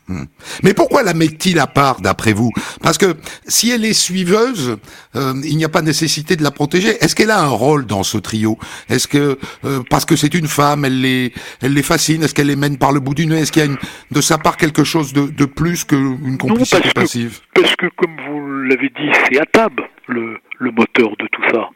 Mhm. 0.08 0.26
Mais 0.64 0.74
pourquoi 0.74 1.04
la 1.04 1.14
met-il 1.14 1.60
à 1.60 1.68
part, 1.68 2.02
d'après 2.02 2.34
vous? 2.34 2.52
Parce 2.82 2.98
que 2.98 3.16
si 3.48 3.70
elle 3.72 3.86
est 3.86 3.94
suiveuse, 3.94 4.78
euh, 5.16 5.34
il 5.44 5.58
n'y 5.58 5.66
a 5.66 5.70
pas 5.70 5.82
nécessité 5.82 6.36
de 6.36 6.44
la 6.44 6.52
protéger. 6.52 6.90
Est-ce 7.02 7.16
qu'elle 7.16 7.32
a 7.32 7.40
un 7.40 7.48
rôle 7.50 7.86
dans 7.86 8.04
ce 8.04 8.18
trio? 8.18 8.58
Est-ce 8.90 9.08
que 9.08 9.38
euh, 9.64 9.82
parce 9.90 10.06
que 10.06 10.16
c'est 10.16 10.34
une 10.34 10.48
femme, 10.48 10.86
elle 10.86 11.02
les, 11.02 11.32
elle 11.62 11.74
les 11.74 11.84
fascine? 11.84 12.24
Est-ce 12.24 12.34
qu'elle 12.34 12.48
les 12.48 12.56
mène 12.56 12.78
par 12.78 12.92
le 12.92 13.00
bout 13.00 13.14
du 13.14 13.28
nez? 13.28 13.40
Est-ce 13.40 13.52
qu'il 13.52 13.64
y 13.64 13.66
a 13.66 13.70
une, 13.70 13.78
de 14.12 14.22
sa 14.22 14.38
part 14.38 14.58
quelque 14.58 14.84
chose 14.84 15.14
de, 15.14 15.28
de 15.28 15.46
plus 15.46 15.84
qu'une 15.84 16.38
complicité 16.38 16.82
parce 16.82 16.94
passive? 16.94 17.40
que, 17.54 17.62
Parce 17.62 17.76
que, 17.76 17.86
comme 17.96 18.16
vous 18.28 18.62
l'avez 18.64 18.90
dit, 18.90 19.12
c'est 19.30 19.40
Atab 19.40 19.80
le, 20.08 20.38
le 20.60 20.72
moteur 20.72 21.12
de 21.20 21.28
tout 21.32 21.44
ça. 21.52 21.70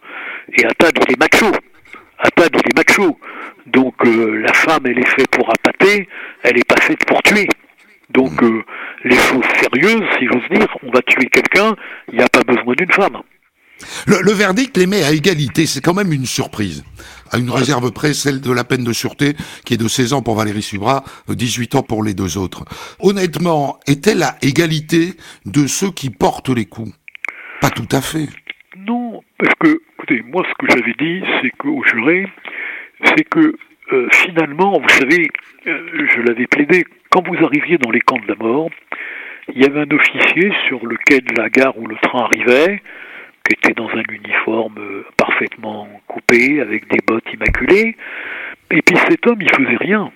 Et 0.57 0.66
Atab, 0.66 0.91
il 1.07 1.14
est 1.14 1.20
macho. 1.20 1.51
Atab, 2.18 2.49
il 2.53 2.60
est 2.60 2.76
macho. 2.76 3.18
Donc 3.68 3.93
euh, 4.05 4.41
la 4.41 4.53
femme, 4.53 4.82
elle 4.86 4.97
est 4.99 5.07
faite 5.10 5.30
pour 5.30 5.47
appâter, 5.49 6.07
elle 6.41 6.57
est 6.57 6.68
pas 6.68 6.82
faite 6.82 7.05
pour 7.05 7.22
tuer. 7.22 7.47
Donc 8.10 8.41
euh, 8.43 8.64
les 9.03 9.16
choses 9.16 9.45
sérieuses, 9.62 10.07
si 10.18 10.26
j'ose 10.26 10.49
dire, 10.51 10.68
on 10.84 10.91
va 10.91 11.01
tuer 11.03 11.28
quelqu'un, 11.28 11.76
il 12.12 12.18
n'y 12.18 12.24
a 12.24 12.30
pas 12.30 12.43
besoin 12.43 12.74
d'une 12.76 12.91
femme. 12.91 13.22
Le, 14.07 14.32
verdict 14.34 14.76
les 14.78 14.88
met 14.88 15.03
à 15.03 15.12
égalité, 15.12 15.66
c'est 15.66 15.82
quand 15.82 15.93
même 15.93 16.12
une 16.12 16.26
surprise. 16.26 16.84
À 17.32 17.38
une 17.38 17.49
réserve 17.49 17.91
près, 17.91 18.14
celle 18.14 18.41
de 18.41 18.51
la 18.51 18.64
peine 18.64 18.84
de 18.84 18.91
sûreté, 18.91 19.36
qui 19.64 19.76
est 19.76 19.78
de 19.78 19.88
16 19.88 20.14
ans 20.14 20.22
pour 20.22 20.36
Valérie 20.36 20.62
Subra, 20.62 21.03
18 21.30 21.76
ans 21.76 21.84
pour 21.84 22.03
les 22.03 22.14
deux 22.14 22.38
autres. 22.38 22.66
Honnêtement, 22.99 23.80
est-elle 23.88 24.24
à 24.24 24.36
égalité 24.41 25.14
de 25.45 25.68
ceux 25.68 25.91
qui 25.91 26.10
portent 26.10 26.49
les 26.49 26.66
coups? 26.66 26.91
Pas 27.62 27.70
tout 27.70 27.88
à 27.91 28.01
fait. 28.01 28.28
Non, 28.78 29.22
parce 29.38 29.53
que, 29.60 29.82
écoutez, 29.93 30.24
moi 30.24 30.43
ce 30.47 30.66
que 30.66 30.72
j'avais 30.72 30.95
dit, 30.99 31.22
c'est 31.41 31.51
qu'au 31.51 31.84
juré, 31.84 32.28
c'est 33.05 33.24
que 33.24 33.55
euh, 33.91 34.07
finalement, 34.12 34.80
vous 34.80 34.89
savez, 34.89 35.28
euh, 35.68 36.07
je 36.16 36.22
l'avais 36.22 36.47
plaidé, 36.47 36.86
quand 37.10 37.28
vous 37.28 37.43
arriviez 37.43 37.78
dans 37.78 37.91
les 37.91 38.01
camps 38.01 38.20
de 38.20 38.28
la 38.28 38.36
mort, 38.36 38.70
il 39.53 39.62
y 39.62 39.66
avait 39.66 39.82
un 39.82 39.91
officier 39.91 40.51
sur 40.68 40.86
le 40.86 40.95
quai 40.97 41.22
de 41.22 41.41
la 41.41 41.49
gare 41.49 41.78
où 41.78 41.88
le 41.88 41.95
train 41.97 42.24
arrivait, 42.26 42.82
qui 43.43 43.53
était 43.53 43.74
dans 43.74 43.89
un 43.89 44.03
uniforme 44.10 44.78
euh, 44.78 45.05
parfaitement 45.18 45.88
coupé, 46.07 46.62
avec 46.62 46.88
des 46.88 46.99
bottes 47.05 47.26
immaculées, 47.34 47.95
et 48.72 48.82
puis 48.84 48.97
cet 49.10 49.26
homme, 49.26 49.39
il 49.41 49.49
faisait 49.49 49.78
rien. 49.78 50.12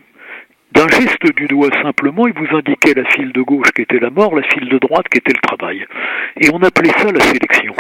D'un 0.72 0.88
geste 0.88 1.36
du 1.36 1.48
doigt 1.48 1.70
simplement, 1.84 2.28
il 2.28 2.34
vous 2.34 2.56
indiquait 2.56 2.94
la 2.96 3.06
file 3.06 3.32
de 3.32 3.42
gauche 3.42 3.72
qui 3.76 3.84
était 3.84 4.00
la 4.00 4.10
mort, 4.10 4.36
la 4.36 4.44
file 4.44 4.70
de 4.70 4.78
droite 4.80 5.08
qui 5.10 5.20
était 5.20 5.34
le 5.34 5.48
travail. 5.48 5.86
Et 6.40 6.50
on 6.52 6.62
appelait 6.64 6.92
ça 6.98 7.12
la 7.12 7.20
sélection. 7.20 7.74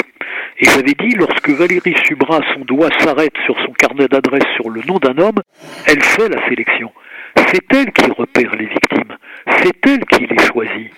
Et 0.59 0.65
j'avais 0.65 0.93
dit, 0.93 1.15
lorsque 1.15 1.49
Valérie 1.49 1.95
Subra, 2.05 2.41
son 2.53 2.61
doigt 2.61 2.89
s'arrête 2.99 3.33
sur 3.45 3.59
son 3.61 3.71
carnet 3.73 4.07
d'adresse 4.07 4.45
sur 4.55 4.69
le 4.69 4.81
nom 4.87 4.99
d'un 4.99 5.17
homme, 5.17 5.41
elle 5.87 6.03
fait 6.03 6.29
la 6.29 6.47
sélection. 6.47 6.91
C'est 7.35 7.73
elle 7.73 7.91
qui 7.91 8.11
repère 8.11 8.55
les 8.55 8.65
victimes. 8.65 9.17
C'est 9.61 9.87
elle 9.87 10.05
qui 10.05 10.25
les 10.27 10.45
choisit. 10.45 10.91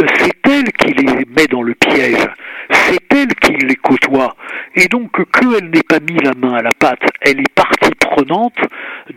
Euh, 0.00 0.06
c'est 0.18 0.48
elle 0.48 0.72
qui 0.72 0.92
les 0.94 1.24
met 1.26 1.46
dans 1.50 1.62
le 1.62 1.74
piège. 1.74 2.28
c'est 2.70 3.14
elle 3.14 3.34
qui 3.34 3.52
les 3.52 3.76
côtoie. 3.76 4.36
Et 4.74 4.86
donc 4.86 5.10
qu'elle 5.32 5.70
n'ait 5.70 5.82
pas 5.82 6.00
mis 6.00 6.18
la 6.22 6.34
main 6.34 6.54
à 6.54 6.62
la 6.62 6.72
pâte, 6.72 7.02
elle 7.22 7.40
est 7.40 7.54
partie 7.54 7.94
prenante 7.98 8.58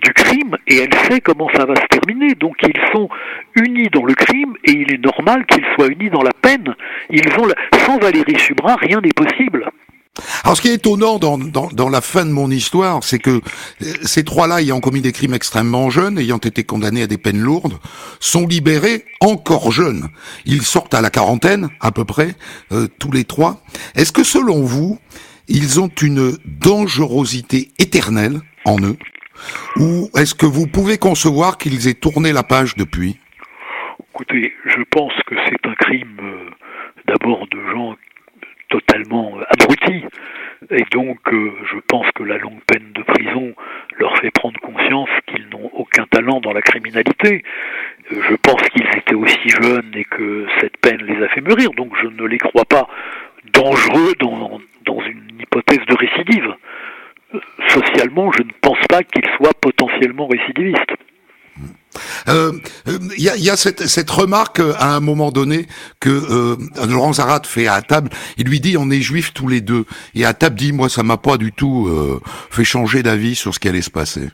du 0.02 0.14
crime 0.14 0.58
et 0.68 0.78
elle 0.78 0.94
sait 1.06 1.22
comment 1.22 1.50
ça 1.56 1.66
va 1.66 1.76
se 1.76 1.86
terminer. 1.88 2.34
Donc 2.36 2.56
ils 2.64 2.82
sont 2.92 3.10
unis 3.56 3.90
dans 3.90 4.06
le 4.06 4.14
crime 4.14 4.56
et 4.64 4.72
il 4.72 4.94
est 4.94 5.04
normal 5.04 5.46
qu'ils 5.46 5.66
soient 5.76 5.88
unis 5.88 6.10
dans 6.10 6.24
la 6.24 6.34
peine. 6.34 6.76
Ils 7.10 7.28
ont 7.40 7.48
Sans 7.86 7.98
Valérie 8.00 8.40
Subra, 8.40 8.76
rien 8.76 9.02
n'est 9.02 9.14
possible. 9.14 9.70
Alors 10.44 10.58
ce 10.58 10.62
qui 10.62 10.70
est 10.70 10.76
étonnant 10.76 11.20
dans, 11.20 11.38
dans, 11.38 11.90
la 11.90 12.02
fin 12.02 12.26
de 12.26 12.32
mon 12.32 12.50
histoire, 12.50 13.04
c'est 13.04 13.20
que 13.20 13.30
euh, 13.30 13.94
ces 14.04 14.24
trois-là, 14.24 14.62
ayant 14.62 14.80
commis 14.80 15.02
des 15.02 15.12
crimes 15.12 15.34
extrêmement 15.34 15.90
jeunes, 15.90 16.18
ayant 16.18 16.38
été 16.38 16.64
condamnés 16.64 17.04
à 17.04 17.08
des 17.08 17.18
peines 17.18 17.40
lourdes, 17.40 17.78
sont 18.20 18.48
libérés 18.48 19.06
encore 19.20 19.72
jeunes. 19.72 20.10
Ils 20.46 20.64
sortent 20.64 20.94
à 20.94 21.02
la 21.02 21.10
quarantaine, 21.10 21.70
à 21.80 21.92
peu 21.92 22.06
près, 22.06 22.36
euh, 22.72 22.88
tous 23.00 23.12
les 23.12 23.24
trois. 23.24 23.62
Est-ce 23.96 24.12
que 24.12 24.24
selon 24.24 24.62
vous, 24.62 25.00
ils 25.48 25.80
ont 25.80 25.92
une 26.02 26.38
dangerosité 26.46 27.72
éternelle 27.80 28.42
en 28.66 28.80
eux? 28.82 28.98
Ou 29.78 30.10
est-ce 30.16 30.36
que 30.36 30.46
vous 30.46 30.68
pouvez 30.68 30.98
concevoir 30.98 31.58
qu'ils 31.58 31.88
aient 31.88 31.94
tourné 31.94 32.32
la 32.32 32.44
page 32.44 32.76
depuis? 32.76 33.18
Écoutez, 34.14 34.54
je 34.66 34.84
pense 34.92 35.14
que 35.26 35.36
c'est 35.48 35.68
un 35.68 35.74
crime 35.76 36.18
euh, 36.22 36.50
d'abord 37.08 37.48
de 37.48 37.60
gens 37.72 37.96
totalement 38.72 39.38
euh, 39.38 39.44
abrutis. 39.50 40.04
Et 40.70 40.86
donc, 40.92 41.20
euh, 41.34 41.52
je 41.72 41.78
pense 41.88 42.08
que 42.16 42.24
la 42.24 42.38
longue 42.38 42.62
peine 42.66 42.92
de 42.94 43.04
prison 43.04 43.54
leur 43.98 44.18
fait 44.18 44.32
prendre 44.32 44.60
conscience 44.62 45.10
qu'ils 45.28 45.48
n'ont 45.50 45.70
aucun 45.74 46.06
talent 46.08 46.40
dans 46.40 46.54
la 46.54 46.62
criminalité. 46.62 47.44
Euh, 48.12 48.22
je 48.30 48.36
pense 48.36 48.62
qu'ils 48.70 48.88
étaient 48.98 49.16
aussi 49.16 49.50
jeunes 49.50 49.92
et 49.94 50.06
que 50.06 50.48
cette 50.60 50.78
peine 50.78 51.04
les 51.04 51.24
a 51.24 51.28
fait 51.30 51.42
mûrir. 51.42 51.72
Donc, 51.72 51.94
je 52.02 52.08
ne 52.08 52.26
les 52.26 52.38
crois 52.38 52.66
pas 52.66 52.88
dangereux 53.54 54.14
dans, 54.20 54.62
dans 54.86 55.02
une 55.02 55.40
hypothèse 55.40 55.86
de 55.88 55.96
récidive. 55.96 56.56
Socialement, 57.70 58.32
je 58.32 58.44
ne 58.44 58.52
pense 58.62 58.86
pas 58.88 59.04
qu'ils 59.04 59.30
soient 59.38 59.54
potentiellement 59.60 60.28
récidivistes. 60.28 60.96
Il 62.28 62.32
euh, 62.32 62.52
euh, 62.88 63.00
y, 63.18 63.50
a, 63.50 63.58
cette, 63.58 64.10
remarque 64.10 64.60
euh, 64.60 64.74
à 64.78 64.96
un 64.96 65.00
moment 65.00 65.32
donné 65.32 65.66
que 66.00 66.58
Laurent 66.88 67.14
Zarat 67.14 67.42
fait 67.46 67.68
à 67.68 67.82
table. 67.82 68.10
Il 68.38 68.48
lui 68.48 68.60
dit 68.60 68.78
on 68.78 68.90
est 68.90 69.02
juifs 69.02 69.34
tous 69.34 69.48
les 69.48 69.62
deux. 69.62 69.86
Et 70.16 70.26
à 70.26 70.34
table 70.34 70.56
dit 70.56 70.72
moi 70.72 70.90
ça 70.90 71.04
m'a 71.04 71.18
pas 71.18 71.38
du 71.38 71.52
tout 71.52 71.90
fait 72.50 72.64
changer 72.64 73.04
d'avis 73.04 73.36
sur 73.36 73.54
ce 73.54 73.60
qui 73.60 73.68
allait 73.68 73.82
se 73.82 73.92
passer. 73.92 74.30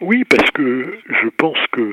Oui, 0.00 0.24
parce 0.24 0.50
que 0.52 0.98
je 1.08 1.28
pense 1.36 1.58
que 1.72 1.92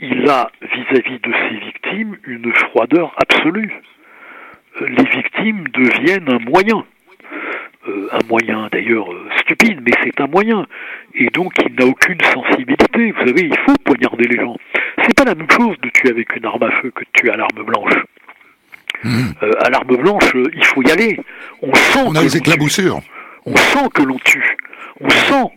il 0.00 0.28
a 0.28 0.50
vis-à-vis 0.62 1.18
-vis 1.18 1.22
de 1.22 1.32
ses 1.32 1.58
victimes 1.66 2.16
une 2.26 2.52
froideur 2.54 3.14
absolue. 3.16 3.72
Les 4.80 5.04
victimes 5.04 5.64
deviennent 5.68 6.28
un 6.28 6.40
moyen. 6.50 6.84
Euh, 7.88 8.08
un 8.12 8.20
moyen 8.28 8.68
d'ailleurs 8.70 9.12
euh, 9.12 9.28
stupide, 9.40 9.80
mais 9.84 9.90
c'est 10.04 10.20
un 10.20 10.28
moyen. 10.28 10.66
Et 11.14 11.26
donc 11.30 11.52
il 11.66 11.74
n'a 11.74 11.86
aucune 11.86 12.18
sensibilité. 12.32 13.10
Vous 13.10 13.26
savez, 13.26 13.42
il 13.42 13.56
faut 13.66 13.74
poignarder 13.84 14.28
les 14.28 14.36
gens. 14.36 14.56
C'est 15.02 15.16
pas 15.16 15.24
la 15.24 15.34
même 15.34 15.50
chose 15.50 15.76
de 15.82 15.88
tuer 15.88 16.10
avec 16.10 16.36
une 16.36 16.46
arme 16.46 16.62
à 16.62 16.70
feu 16.80 16.92
que 16.94 17.00
de 17.00 17.08
tuer 17.12 17.30
à 17.30 17.36
l'arme 17.36 17.64
blanche. 17.64 17.94
Hmm. 19.02 19.32
Euh, 19.42 19.50
à 19.64 19.70
l'arme 19.70 19.96
blanche, 19.96 20.32
il 20.54 20.64
faut 20.64 20.82
y 20.82 20.92
aller. 20.92 21.18
On 21.60 21.74
sent. 21.74 22.04
On 22.06 22.14
a 22.14 22.22
les 22.22 22.36
éclaboussures. 22.36 23.00
On 23.46 23.56
sent 23.56 23.88
que 23.92 24.02
l'on 24.02 24.18
tue. 24.18 24.56
On 25.00 25.10
sent 25.10 25.50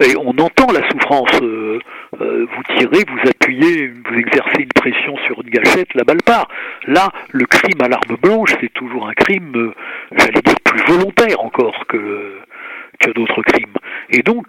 et 0.00 0.16
on 0.16 0.30
entend 0.30 0.72
la 0.72 0.88
souffrance. 0.90 1.30
Euh, 1.42 1.78
euh, 2.20 2.46
vous 2.50 2.62
tirez, 2.76 3.04
vous 3.06 3.28
appuyez, 3.28 3.88
vous 3.88 4.18
exercez 4.18 4.62
une 4.62 4.72
pression 4.74 5.16
sur 5.26 5.40
une 5.42 5.50
gâchette, 5.50 5.92
la 5.94 6.04
balle 6.04 6.22
part. 6.24 6.48
Là, 6.86 7.10
le 7.32 7.44
crime 7.46 7.80
à 7.82 7.88
l'arme 7.88 8.16
blanche, 8.20 8.54
c'est 8.60 8.72
toujours 8.72 9.08
un 9.08 9.14
crime, 9.14 9.52
euh, 9.54 9.74
j'allais 10.16 10.40
dire, 10.40 10.60
plus 10.64 10.82
volontaire 10.86 11.40
encore 11.44 11.86
que 11.86 12.38
que 13.00 13.10
d'autres 13.10 13.42
crimes. 13.42 13.74
Et 14.10 14.22
donc, 14.22 14.46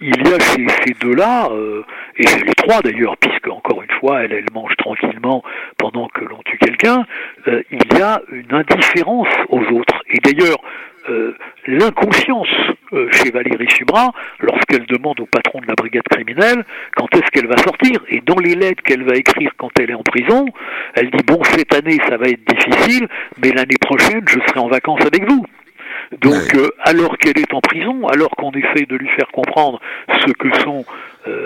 il 0.00 0.16
y 0.16 0.34
a 0.34 0.40
ces, 0.40 0.66
ces 0.84 0.94
deux-là, 1.00 1.48
et 2.16 2.24
les 2.44 2.54
trois 2.54 2.80
d'ailleurs, 2.82 3.16
puisque 3.16 3.48
encore 3.48 3.82
une 3.82 3.98
fois, 4.00 4.22
elle, 4.22 4.44
mange 4.52 4.76
tranquillement 4.76 5.42
pendant 5.78 6.08
que 6.08 6.24
l'on 6.24 6.42
tue 6.44 6.58
quelqu'un, 6.58 7.04
il 7.46 7.98
y 7.98 8.02
a 8.02 8.20
une 8.30 8.52
indifférence 8.52 9.28
aux 9.48 9.62
autres. 9.72 10.02
Et 10.10 10.18
d'ailleurs, 10.18 10.58
euh, 11.08 11.36
l'inconscience 11.68 12.48
euh, 12.92 13.08
chez 13.12 13.30
Valérie 13.30 13.68
Subra 13.70 14.12
lorsqu'elle 14.40 14.86
demande 14.86 15.20
au 15.20 15.26
patron 15.26 15.60
de 15.60 15.66
la 15.66 15.74
brigade 15.74 16.02
criminelle 16.10 16.64
quand 16.96 17.06
est-ce 17.14 17.30
qu'elle 17.32 17.46
va 17.46 17.58
sortir. 17.58 18.00
Et 18.08 18.20
dans 18.20 18.38
les 18.38 18.54
lettres 18.54 18.82
qu'elle 18.82 19.04
va 19.04 19.14
écrire 19.14 19.52
quand 19.56 19.70
elle 19.78 19.90
est 19.90 19.94
en 19.94 20.02
prison, 20.02 20.46
elle 20.94 21.10
dit 21.10 21.22
bon 21.24 21.42
cette 21.44 21.74
année 21.74 21.98
ça 22.08 22.16
va 22.16 22.26
être 22.26 22.44
difficile, 22.44 23.06
mais 23.40 23.50
l'année 23.50 23.78
prochaine 23.80 24.22
je 24.26 24.38
serai 24.48 24.58
en 24.58 24.68
vacances 24.68 25.02
avec 25.02 25.28
vous. 25.28 25.44
Donc, 26.20 26.54
euh, 26.54 26.70
alors 26.82 27.18
qu'elle 27.18 27.38
est 27.38 27.52
en 27.52 27.60
prison, 27.60 28.06
alors 28.08 28.30
qu'on 28.30 28.52
essaie 28.52 28.86
de 28.86 28.96
lui 28.96 29.08
faire 29.16 29.28
comprendre 29.32 29.80
ce 30.26 30.32
que 30.32 30.56
sont 30.60 30.84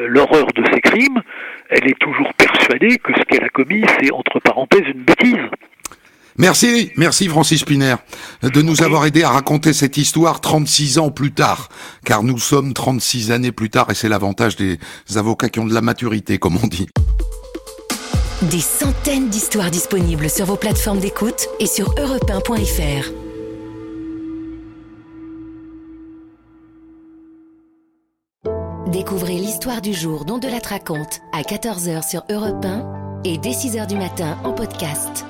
l'horreur 0.08 0.46
de 0.54 0.62
ses 0.74 0.80
crimes, 0.82 1.22
elle 1.70 1.88
est 1.88 1.98
toujours 1.98 2.30
persuadée 2.34 2.98
que 2.98 3.14
ce 3.14 3.22
qu'elle 3.22 3.44
a 3.44 3.48
commis, 3.48 3.82
c'est 3.98 4.12
entre 4.12 4.38
parenthèses 4.40 4.84
une 4.86 5.04
bêtise. 5.04 5.48
Merci, 6.40 6.90
merci 6.96 7.28
Francis 7.28 7.64
Piner 7.64 7.96
de 8.42 8.62
nous 8.62 8.82
avoir 8.82 9.04
aidé 9.04 9.22
à 9.22 9.30
raconter 9.30 9.74
cette 9.74 9.98
histoire 9.98 10.40
36 10.40 10.98
ans 10.98 11.10
plus 11.10 11.32
tard, 11.32 11.68
car 12.04 12.22
nous 12.22 12.38
sommes 12.38 12.72
36 12.72 13.30
années 13.30 13.52
plus 13.52 13.68
tard 13.68 13.90
et 13.90 13.94
c'est 13.94 14.08
l'avantage 14.08 14.56
des 14.56 14.78
avocats 15.16 15.50
qui 15.50 15.60
ont 15.60 15.66
de 15.66 15.74
la 15.74 15.82
maturité, 15.82 16.38
comme 16.38 16.56
on 16.62 16.66
dit. 16.66 16.88
Des 18.42 18.60
centaines 18.60 19.28
d'histoires 19.28 19.70
disponibles 19.70 20.30
sur 20.30 20.46
vos 20.46 20.56
plateformes 20.56 21.00
d'écoute 21.00 21.46
et 21.58 21.66
sur 21.66 21.94
europe 21.98 22.30
Découvrez 28.92 29.34
l'histoire 29.34 29.82
du 29.82 29.94
jour 29.94 30.24
dont 30.24 30.38
de 30.38 30.48
la 30.48 30.58
raconte 30.58 31.20
à 31.32 31.42
14h 31.42 32.08
sur 32.08 32.24
Europe 32.28 32.64
1 32.64 33.22
et 33.24 33.38
dès 33.38 33.50
6h 33.50 33.86
du 33.86 33.94
matin 33.94 34.36
en 34.42 34.52
podcast. 34.52 35.29